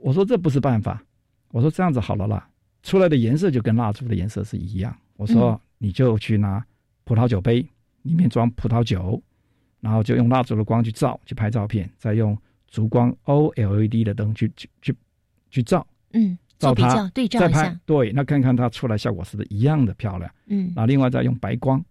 [0.00, 1.00] 我说这不是办法。
[1.50, 2.48] 我说这样子好了啦，
[2.82, 4.96] 出来的颜色就跟蜡烛的颜色是一样。
[5.16, 6.64] 我说你就去拿
[7.04, 7.66] 葡萄酒杯，
[8.02, 9.20] 里面装葡萄酒，
[9.80, 12.36] 然后就用蜡烛的光去照，去拍照片，再用
[12.66, 14.94] 烛光 OLED 的灯去去去
[15.50, 20.30] 去照，嗯，照它，对照再拍一下，，对，那看看它出来效果是不是一样的漂亮。
[20.46, 20.72] 嗯。
[20.76, 21.82] 然后另外再用白光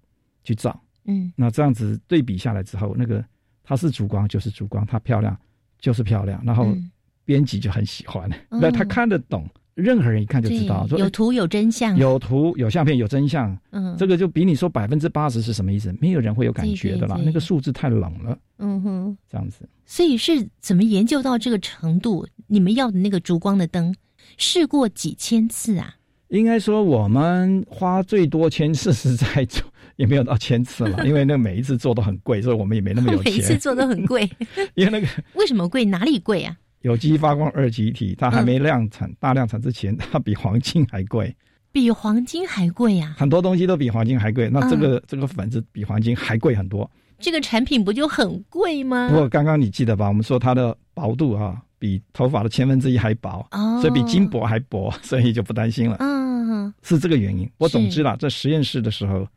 [0.43, 1.32] 去照，嗯。
[1.36, 3.24] 那这样子对比下来之后，那个
[3.64, 5.38] 它是烛光就是烛光，它漂亮
[5.80, 6.91] 就是漂亮，然后嗯
[7.28, 15.93] 编辑就很喜欢，哦那、他看得懂，任何人一看就知道，说有图有真相，有图有相片有真相，嗯这个就比你说百分之八十是什么意思？
[15.99, 19.67] 没有人会有感觉的啦，对对对那个数字太冷了，嗯哼，这样子。
[19.86, 22.25] 所以是怎么研究到这个程度？
[22.47, 23.93] 你们要的那个烛光的灯，
[24.38, 25.95] 试过几千次啊？
[26.30, 29.63] 应该说，我们花最多千次是在做，
[29.95, 33.57] 也没有到千次了， 因为那每一次做都很贵，所以我们也没那么有钱 每一次。
[33.57, 34.30] 做都很贵，
[34.75, 35.86] 因为那个为什么贵？
[35.86, 36.57] 哪里贵啊？
[36.82, 41.36] 有机发光二极体，它还没量产、大量产之前， 它比黄金还贵，
[41.71, 43.15] 比黄金还贵啊！
[43.17, 44.49] 很多东西都比黄金还贵。
[44.49, 46.89] 那这嗯个、这个粉子比黄金还贵很多。
[47.19, 49.15] 这个产品不就很贵吗不？
[49.15, 50.07] 过刚刚你记得吧？
[50.07, 55.97] 我们说它的薄度啊，比头发的千分之一还薄，哦所以比金箔还薄， 所以就不担心了。
[55.99, 57.49] 嗯，是这个原因。
[57.57, 59.28] 我总之啦，在实验室的时候，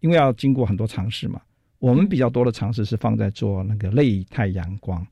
[0.00, 1.40] 因为要经过很多尝试嘛，
[1.78, 5.06] 我们比较多的尝试是放在做那个类太阳光，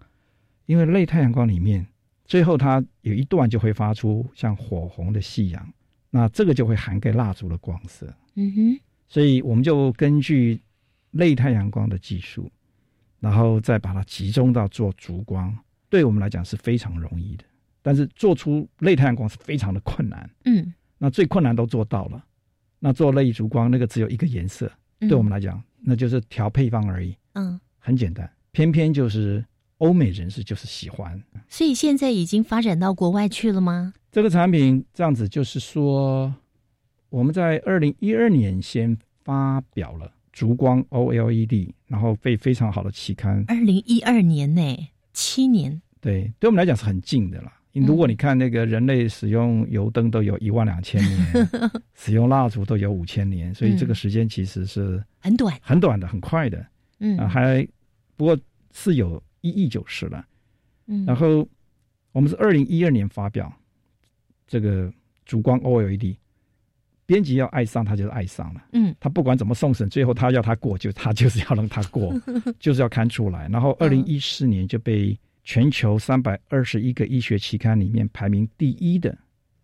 [0.66, 1.86] 因为类太阳光里面，
[2.24, 5.72] 最后它有一段就会发出像火红的夕阳，
[6.10, 10.60] 那这个就会涵盖蜡烛的光色，嗯哼，所以我们就根据
[11.12, 12.50] 类太阳光的技术，
[13.20, 15.56] 然后再把它集中到做烛光，
[15.88, 17.44] 对我们来讲是非常容易的。
[17.80, 22.24] 但是做出类太阳光是非常的困难，嗯，那最困难都做到了。
[22.80, 28.28] 那做类烛光那个只有一个颜色，嗯对我们来讲，那就是调配方而已，嗯，很简单。
[28.50, 29.44] 偏偏就是
[29.78, 31.22] 欧美人士就是喜欢。
[31.48, 33.92] 所以现在已经发展到国外去了吗？
[34.10, 36.34] 这个产品，这样子就是说，
[37.10, 47.52] 我们在二零一二年先发表了烛光 OLED，然后被非常好的期刊，二零一二年呢，七年，对，对我们来讲是很近的啦。
[47.72, 51.48] 如果你看那个人类使用油灯都有一万两千年，
[51.94, 56.66] 使用蜡烛都有五千年，所以这个时间其实是很短，很短的，很快的。
[57.00, 57.18] 嗯。
[57.18, 57.68] 啊，还
[58.16, 58.38] 不过
[58.72, 60.26] 是有意义就是了。
[60.86, 61.48] 嗯然后
[62.12, 63.52] 我们是二零一二年发表
[64.46, 64.92] 这个
[65.24, 66.16] 烛光 OLED，
[67.04, 68.64] 编辑要爱上他就是爱上了。
[68.72, 72.14] 嗯，他不管怎么送审，最后他要他过，就他就是要让他过，
[72.58, 73.48] 就是要刊出来。
[73.48, 79.16] 然后二零一四年就被全球三百二十一个医学期刊里面排名第一的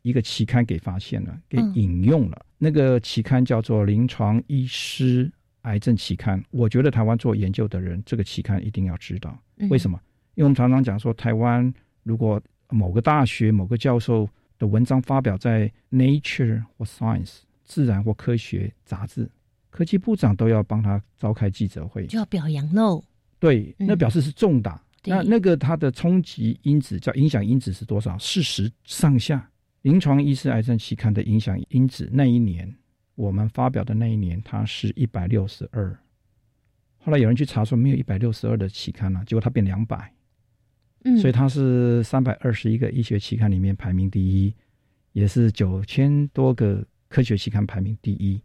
[0.03, 2.45] 一个期刊给发现了，给嗯引用了。
[2.59, 5.31] 那个期刊叫做《临床医师
[5.63, 6.41] 癌症期刊》。
[6.51, 9.37] 我觉得台湾做研究的人，这个期刊一定要知道。
[9.63, 9.99] 嗯为什么？
[10.35, 19.31] 因为我们常常讲说，台湾如果某个大学某个教授的文章发表在 Nature 或 Science 自然或科学杂志，
[19.71, 23.03] 科技部长都要帮他召开记者会，就要表扬喽。
[23.39, 24.83] 对，嗯那表示是重大。
[25.03, 28.17] 对那那个它的冲击因子叫影响因子是多少？
[28.19, 29.49] 四十上下。
[29.83, 32.73] 临床医师癌症期刊的影响因子那一年，
[33.17, 35.99] 我们发表的那一年，它是一百六十二。
[37.05, 40.13] 后来有人去查说没有一百六十二的期刊了、结果它变两百。
[41.05, 44.55] 嗯，所以它是三百二十一个医学期刊里面排名第一，
[45.13, 48.41] 也是九千多个科学期刊排名第一。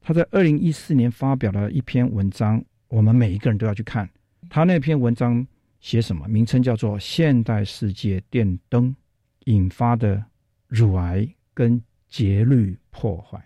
[0.00, 4.08] 他在二零一四年发表了一篇文章，我们每一个人都要去看。
[4.50, 5.46] 他那篇文章
[5.80, 6.26] 写什么？
[6.28, 8.94] 名称叫做《现代世界电灯
[9.44, 10.22] 引发的
[10.66, 13.38] 乳癌跟节律破坏》。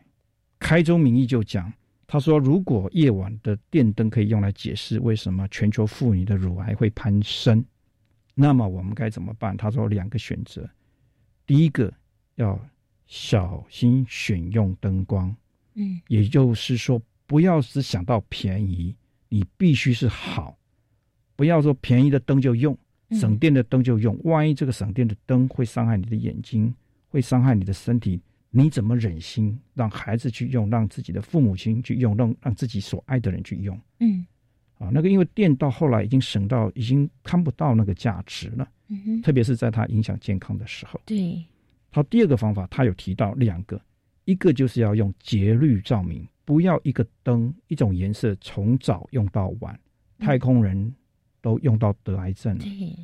[0.59, 1.73] 开宗明义就讲，
[2.11, 7.63] 他说，如果夜晚的电灯可以用来解释为什么全球妇女的乳癌会攀升，
[8.35, 9.55] 那么我们该怎么办？
[9.59, 10.67] 他说两个选择，
[11.45, 11.93] 第一个
[12.37, 12.59] 要
[13.07, 15.37] 小心选用灯光，
[15.75, 16.01] 嗯。
[16.09, 18.97] 也就是说不要只想到便宜，
[19.29, 20.57] 你必须是好，
[21.37, 22.75] 不要说便宜的灯就用，
[23.11, 23.19] 嗯。
[23.19, 26.75] 省电的灯就用，万一这个省电的灯会伤害你的眼睛，
[27.11, 28.19] 会伤害你的身体，
[28.51, 33.79] 你怎么忍心让孩子去用，让自己的父母亲去用，让让自己所爱的人去用？
[34.01, 34.27] 嗯
[34.79, 41.01] 啊，那个因为电到后来已经省到已经看不到那个价值了，嗯哼，特别是在它影响健康的时候。
[41.05, 41.45] 对，
[41.91, 43.81] 他第二个方法，他有提到两个，
[44.25, 49.79] 一个就是要用节律照明，不要一个灯一种颜色从早用到晚，
[50.19, 50.95] 太空人
[51.41, 52.65] 都用到得癌症了。
[52.65, 52.97] 对，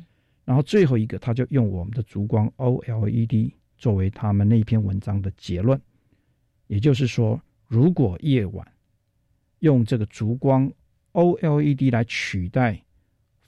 [0.45, 3.51] 然后最后一个，他就用我们的烛光 OLED
[3.85, 5.79] 作为他们那篇文章的结论。
[6.65, 8.67] 也就是说，如果夜晚
[9.59, 10.71] 用这个烛光
[11.13, 12.83] OLED 来取代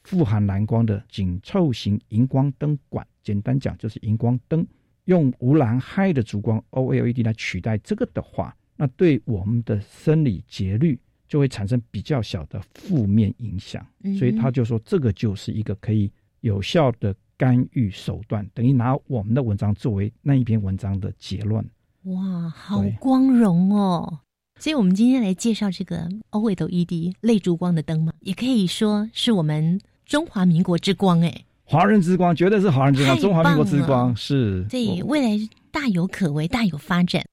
[0.03, 4.63] 富含蓝光的紧凑型荧光灯管，简单讲就是荧光灯，
[5.05, 13.83] 用无蓝氦的烛光 OLED 来取代这个的话，那对我们的生理节律就会产生比较小的负面影响。
[14.19, 16.11] 所以他就说，这个就是一个可以
[16.41, 21.63] 有效的干预手段，等于拿我们的文章作为那一篇文章的结论。
[22.03, 24.19] 哇，好光荣哦！
[24.59, 34.63] 所以，我们今天来介绍这个 OLED 泪烛光的灯嘛，也可以说是我们中华民国之光哎，华人之光，绝对是华人之光，中华民国之光是。
[34.69, 37.23] 对，未来大有可为，大有发展。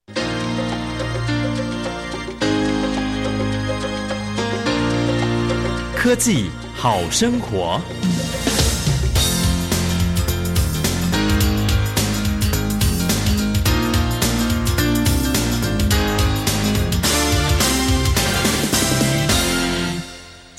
[5.95, 7.81] 科技好生活。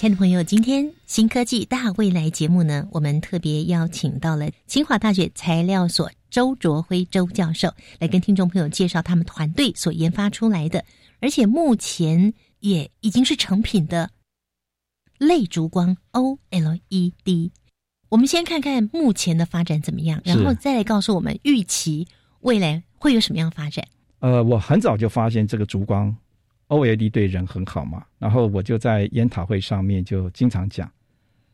[0.06, 10.84] 亲爱的朋友，今天新科技大未来节目呢，我们特别邀请到了清华大学材料所周卓辉周教授来跟听众朋友介绍他们团队所研发出来的，
[11.18, 14.08] 而且目前也已经是成品的
[15.18, 17.50] 类烛光 OLED。
[18.08, 22.06] 我们先看看目前的发展怎么样，然后再来告诉我们预期
[22.42, 23.84] 未来会有什么样发展。
[24.20, 26.16] 呃，我很早就发现这个烛光。
[26.68, 30.90] OLED 对人很好嘛，然后我就在研讨会上面就经常讲，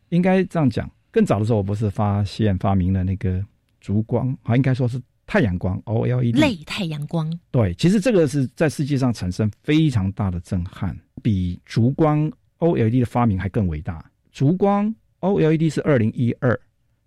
[0.09, 0.91] 应该这样讲。
[1.11, 3.45] 更早的时候，我不是发现发明了那个
[3.81, 7.31] 烛光，啊，应该说是太阳光 OLED 类太阳光。
[7.51, 14.03] 对，其实这个是在世界上产生非常大的震撼，比烛光 OLED 的发明还更伟大。
[14.31, 16.59] 烛光 OLED 是二零一二，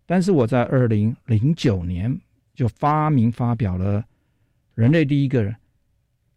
[0.05, 2.15] 但是我在二零零九年
[2.53, 4.05] 就发明发表了
[4.75, 5.51] 人类第一个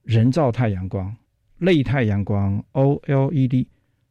[0.04, 1.14] 人造太阳光。
[1.58, 3.66] 类太阳光 OLED，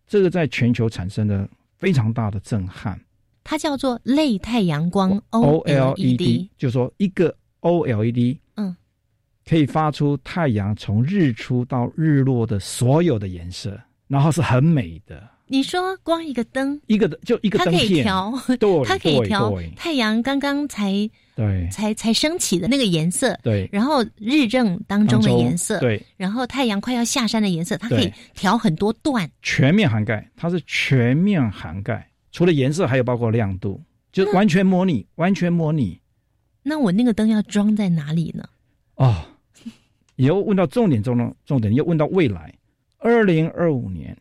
[0.05, 2.99] 这个在全球产生了非常大的震撼。
[3.43, 8.75] 它叫做类太阳光 OLED，就说一个 OLED，嗯，
[9.45, 15.29] 可以发出太阳从日出到日落的所有的颜色，然后是很美的。
[15.47, 18.05] 你说光一个灯，一个就一个灯片，
[18.59, 20.91] 对，它可以调太阳刚刚才
[21.35, 21.69] 对。
[21.71, 33.81] 才才升起的那个颜色，对，然后日正当中的颜色，对，然后太阳快要下山的颜色，它可以调很多段，全面涵盖，它是全面涵盖，除了颜色，还有包括亮度，
[34.11, 35.97] 就完全模拟，完全模拟。
[36.63, 38.43] 那我那个灯要装在哪里呢？
[38.95, 39.23] 哦，
[40.17, 42.53] 你又问到重点中的重点，又问到未来，
[42.97, 44.17] 二零二五年。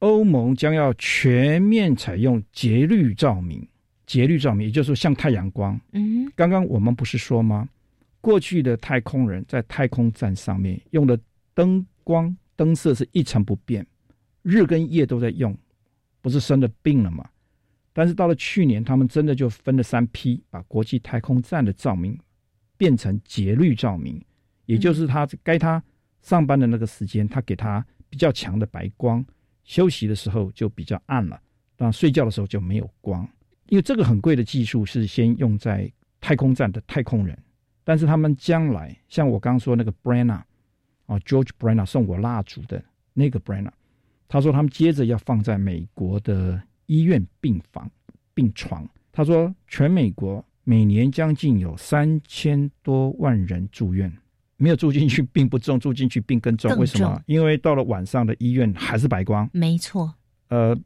[0.00, 3.66] 欧盟将要全面采用节律照明，
[4.06, 5.78] 节律照明，也就是说像太阳光。
[5.92, 7.68] 嗯，刚刚我们不是说吗？
[8.20, 11.18] 过去的太空人在太空站上面用的
[11.54, 13.86] 灯光灯色是一成不变，
[14.42, 15.56] 日跟夜都在用，
[16.20, 17.28] 不是生了病了吗？
[17.92, 22.18] 但是到了去年，他们真的就分了三批，把国际太空站的照明
[22.76, 24.20] 变成节律照明，
[24.66, 25.82] 也就是他该他
[26.20, 29.24] 上班的那个时间，他给他比较强的白光。
[29.66, 31.38] 休息的时候就比较暗了，
[31.76, 33.28] 那睡觉的时候就没有光。
[33.68, 37.36] 因为这个很贵的技术是先用在太空站的太空人，
[37.84, 40.40] 但是他们将来像我刚说那个 Brenner
[41.06, 43.72] 啊，George Brenner 送我蜡烛的那个 Brenner，
[44.28, 47.90] 他说他们接着要放在美国的医院病房
[48.32, 48.88] 病床。
[49.12, 54.16] 他说全美国每年将近有三千多万人住院。
[54.56, 56.74] 没有住进去 病不重，住进去病更重。
[56.78, 57.22] 为什么？
[57.26, 59.48] 因为到了晚上的医院还是白光。
[59.52, 60.12] 没错。
[60.48, 60.76] 呃，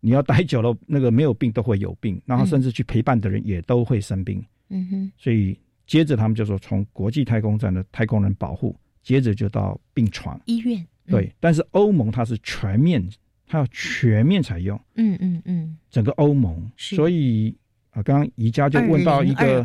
[0.00, 4.44] 你要待久了，那个没有病都会有病，然后甚至去陪伴的人也都会生病。
[4.68, 5.12] 嗯哼。
[5.16, 10.84] 所以接着他们就说，从国际太空站的太空人保护，接着就到病床医院。
[11.06, 13.06] 对，但是欧盟它是全面，
[13.46, 14.80] 它要全面采用。
[14.94, 15.76] 嗯嗯嗯。
[15.90, 17.54] 整个欧盟，所以
[17.90, 19.64] 啊，刚刚宜家就问到一个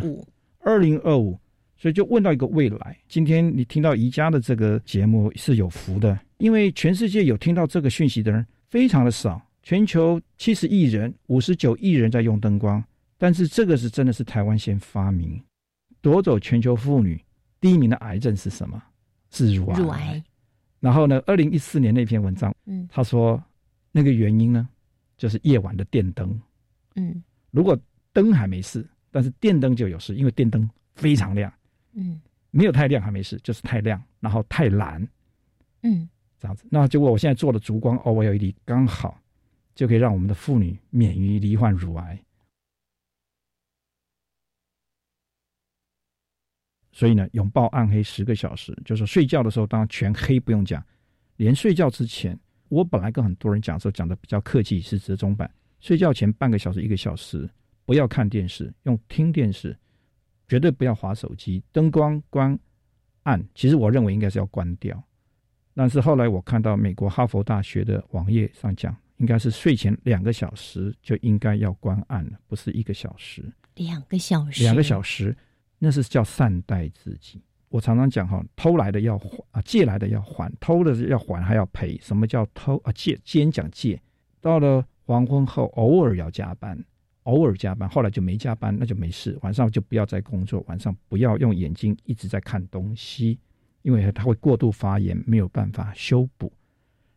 [0.59, 1.39] 二零二五。
[1.79, 2.95] 所以就问到一个未来。
[3.07, 9.41] 今天你听到宜家的这个节目是有福的，因为全世界有听到这个讯息的人非常的少。
[9.63, 12.83] 全球七十亿人，五十九亿人在用灯光，
[13.17, 15.41] 但是这个是真的是台湾先发明，
[16.01, 17.23] 夺走全球妇女
[17.61, 18.81] 第一名的癌症是什么？
[19.31, 19.79] 是乳癌。
[19.79, 20.23] 乳癌。
[20.79, 21.21] 然后呢？
[21.25, 23.41] 二零一四年那篇文章，嗯，他说
[23.91, 24.67] 那个原因呢，
[25.17, 26.41] 就是夜晚的电灯。
[26.95, 27.21] 嗯，
[27.51, 27.77] 如果
[28.13, 31.51] 灯还没事，但是电灯就有事，因为电灯非常亮。
[31.93, 32.21] 嗯，
[32.51, 35.07] 没有太亮还没事，就是太亮，然后太蓝，
[35.83, 36.07] 嗯，
[36.39, 36.65] 这样子。
[36.69, 39.19] 那结果我现在做的烛光 OLED 刚好
[39.75, 42.19] 就可以让我们的妇女免于罹患乳癌。
[46.91, 50.83] 所以呢，拥抱暗黑十个小时，就是睡觉的时候当然全黑不用讲，
[51.37, 52.37] 连睡觉之前，
[52.67, 57.49] 我本来跟很多人讲的时候讲的比较客气，是折中版，睡觉前半个小时一个小时
[57.85, 59.77] 不要看电视，用听电视，
[60.49, 62.59] 绝对不要划手机，灯光关
[63.23, 65.01] 暗，其实我认为应该是要关掉，
[65.75, 73.43] 但是后来我看到美国哈佛大学的网页上讲，应该是睡前两个小时就应该要关暗了，不是一个小时。
[73.75, 75.37] 两个小时，两个小时，
[75.77, 77.41] 那是叫善待自己。
[77.69, 81.97] 我常常讲哈，偷来的要还啊，借来的要还，偷的要还还要赔。
[82.01, 82.91] 什么叫偷啊？
[82.93, 84.01] 借，先讲借。
[84.41, 86.83] 到了黄昏后，偶尔要加班，
[87.29, 89.37] 偶尔加班，后来就没加班，那就没事。
[89.43, 93.37] 晚上就不要再工作，晚上不要用眼睛一直在看东西，
[93.83, 96.51] 因为它会过度发炎，没有办法修补。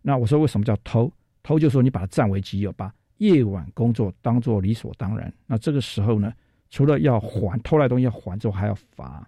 [0.03, 1.11] 那我说为什么叫偷？
[1.43, 5.33] 偷就说你把它占为己有，把夜晚工作当做理所当然。
[5.47, 6.33] 那这个时候呢，
[6.71, 9.27] 除了要还偷来东西要还之后，还要罚。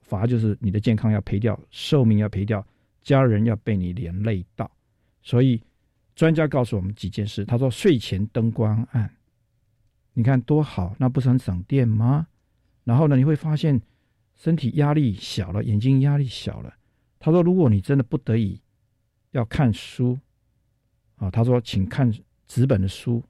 [0.00, 2.64] 罚就是你的健康要赔掉，寿命要赔掉，
[3.02, 4.70] 家人要被你连累到。
[5.22, 5.60] 所以
[6.14, 9.10] 专家告诉我们几件事，他说睡前灯光暗，
[10.18, 12.26] 你看多好，那不是很省电吗？
[12.82, 13.80] 然后呢，你会发现
[14.34, 16.74] 身体压力小了，眼睛压力小了。
[17.20, 18.60] 他说，如果你真的不得已
[19.30, 20.18] 要看书，
[21.18, 22.12] 啊，他说请看
[22.48, 23.22] 纸本的书，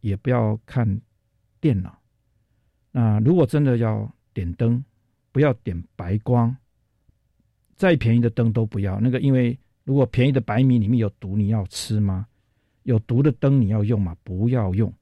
[0.00, 1.00] 也不要看
[1.60, 1.96] 电脑。
[2.90, 4.84] 那如果真的要点灯，
[5.30, 6.56] 不要点白光，
[7.76, 8.98] 再便宜的灯都不要。
[8.98, 12.26] 那个，因为如果便宜的白米里面有毒，你要吃吗？
[12.82, 14.16] 有毒的灯你要用吗？
[14.24, 14.92] 不要用。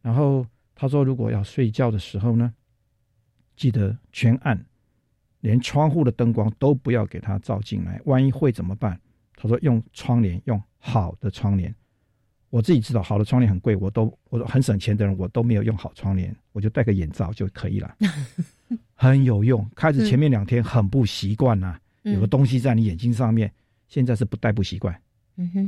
[0.00, 0.44] 然后
[0.82, 2.52] 他说，如果要睡觉的时候呢，
[3.54, 4.66] 记得全暗，
[5.38, 8.00] 连窗户的灯光都不要给它照进来。
[8.04, 9.00] 万一会怎么办？
[9.36, 11.72] 他说用窗帘，用好的窗帘。
[12.50, 17.96] 我自己知道，好的窗帘很贵，我都我很省钱的人，我都没有用好窗帘，我就戴个眼罩就可以了。
[18.96, 23.52] 很有用，开始前面两天很不习惯呐，有个东西在你眼睛上面，
[23.86, 25.00] 现在是不戴不习惯，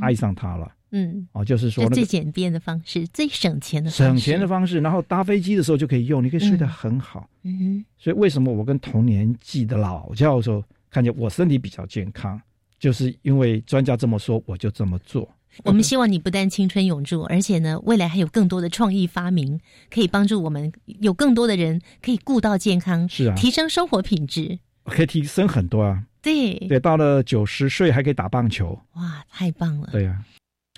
[0.00, 0.72] 爱上它了。
[0.96, 7.28] 嗯，哦，就是说最简便的方式，最省钱的省钱的方式，然后搭飞机的时候就可以用，你可以睡得很好。
[7.42, 12.40] 嗯哼，所以为什么我跟同年纪的老教授看见我身体比较健康，
[12.78, 15.28] 就是因为专家这么说，我就这么做。
[15.64, 19.58] 我们希望你不但青春永驻，而且呢，未来还有更多的创意发明，
[19.90, 26.04] 可以帮助我们有更多的人可以顾到健康，是啊，提升生活品质，可以提升很多啊。
[26.24, 29.90] 对对，到了九十岁还可以打棒球，哇，太棒了。
[29.92, 30.24] 对呀，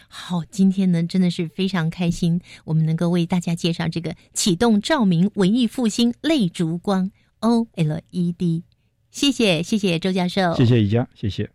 [0.09, 8.65] 好，今天呢真的是非常开心，我们能够为大家介绍这个启动照明文艺复兴泪烛光 O L E D，
[9.13, 11.49] 谢谢谢谢周教授，谢谢宜家，谢谢。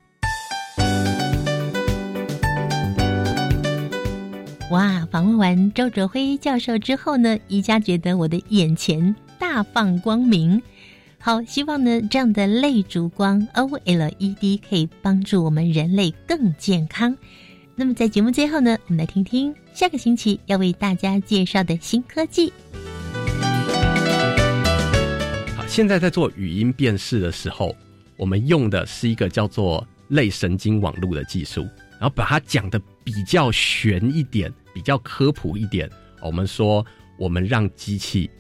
[4.72, 5.06] 哇！
[5.12, 10.62] 访问完周哲辉教授之后呢，宜家觉得我的眼前大放光明。
[11.24, 17.16] 好，希望呢这样的泪烛光 OLED 可以帮助我们人类更健康。
[17.76, 22.52] 那么在节目最后呢，我们来听听下个星期要为大家介绍的新科技。
[25.56, 27.76] 好，现在在做语音辨识的时候，
[28.18, 31.62] 我们用的是一个叫做类神经网络的技术，
[32.00, 34.52] 然后把它讲的比较玄一点。
[34.74, 35.90] 比较科普一点，
[36.22, 36.86] 我们说
[37.20, 38.32] 我们让机器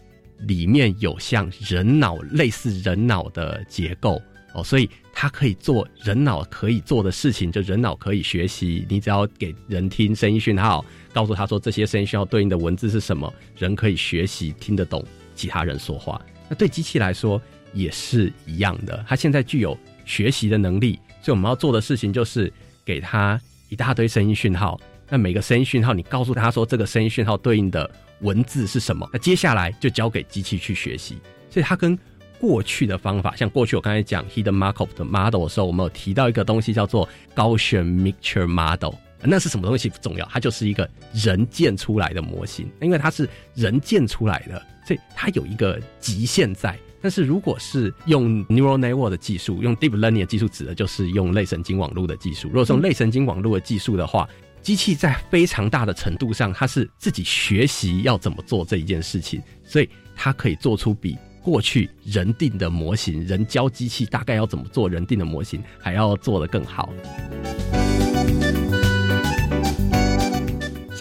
[0.47, 4.21] 里面有像人脑类似人脑的结构
[4.53, 8.85] 哦，所以它可以做人脑可以做的事情，就人脑可以学习。
[8.89, 10.83] 你只要给人听声音讯号，
[11.13, 16.21] 告诉他说这些声音讯号对应的文字是什么，人可以学习听得懂其他人说话。
[16.49, 17.41] 那对机器来说
[17.73, 22.51] 也是一样的，它现在具有学习的能力，所以我们要做的事情就是
[22.83, 23.39] 给它
[23.69, 24.79] 一大堆声音讯号。
[25.07, 27.89] 那每个声音讯号，你告诉他说这个声音讯号对应的
[28.21, 29.07] 文字是什么？
[29.13, 31.17] 那接下来就交给机器去学习。
[31.49, 31.97] 所以它跟
[32.39, 38.95] 过去的方法，像过去我刚才讲 Hidden Markov 的 model 的时候，我们有提到一个东西叫做高选 Mixture Model。
[39.23, 46.75] 那是什么东西不重要，它就是一个人建出来的模型，因为它是人建出来的，所以它有一个极限在。
[46.99, 52.47] 但是如果是用 Neural Network 的技术，用 Deep Learning 的技术，指的就是用类神经网络的技术。
[52.47, 54.27] 如果是用类神经网络的技术的话，
[54.61, 66.93] 机器在非常大的程度上，它是自己学习要怎么做这一件事情，所以它可以做出比过去人定的模型，人教机器大概要怎么做人定的模型还要做得更好。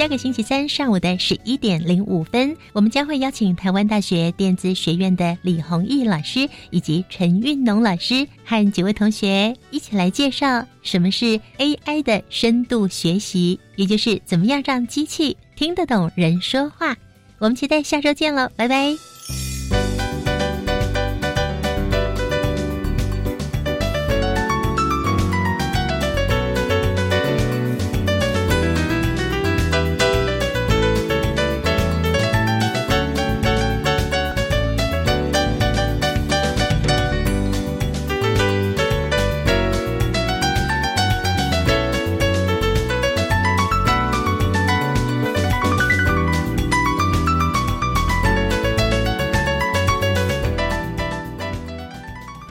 [0.01, 16.96] 下个星期三上午的十一点零五分，我们将会邀请台湾大学电子学院的李宏毅老师以及陈运农老师和几位同学一起来介绍什么是 AI 的深度学习，也就是怎么样让机器听得懂人说话。
[17.38, 19.09] 我们期待下周见喽，拜拜。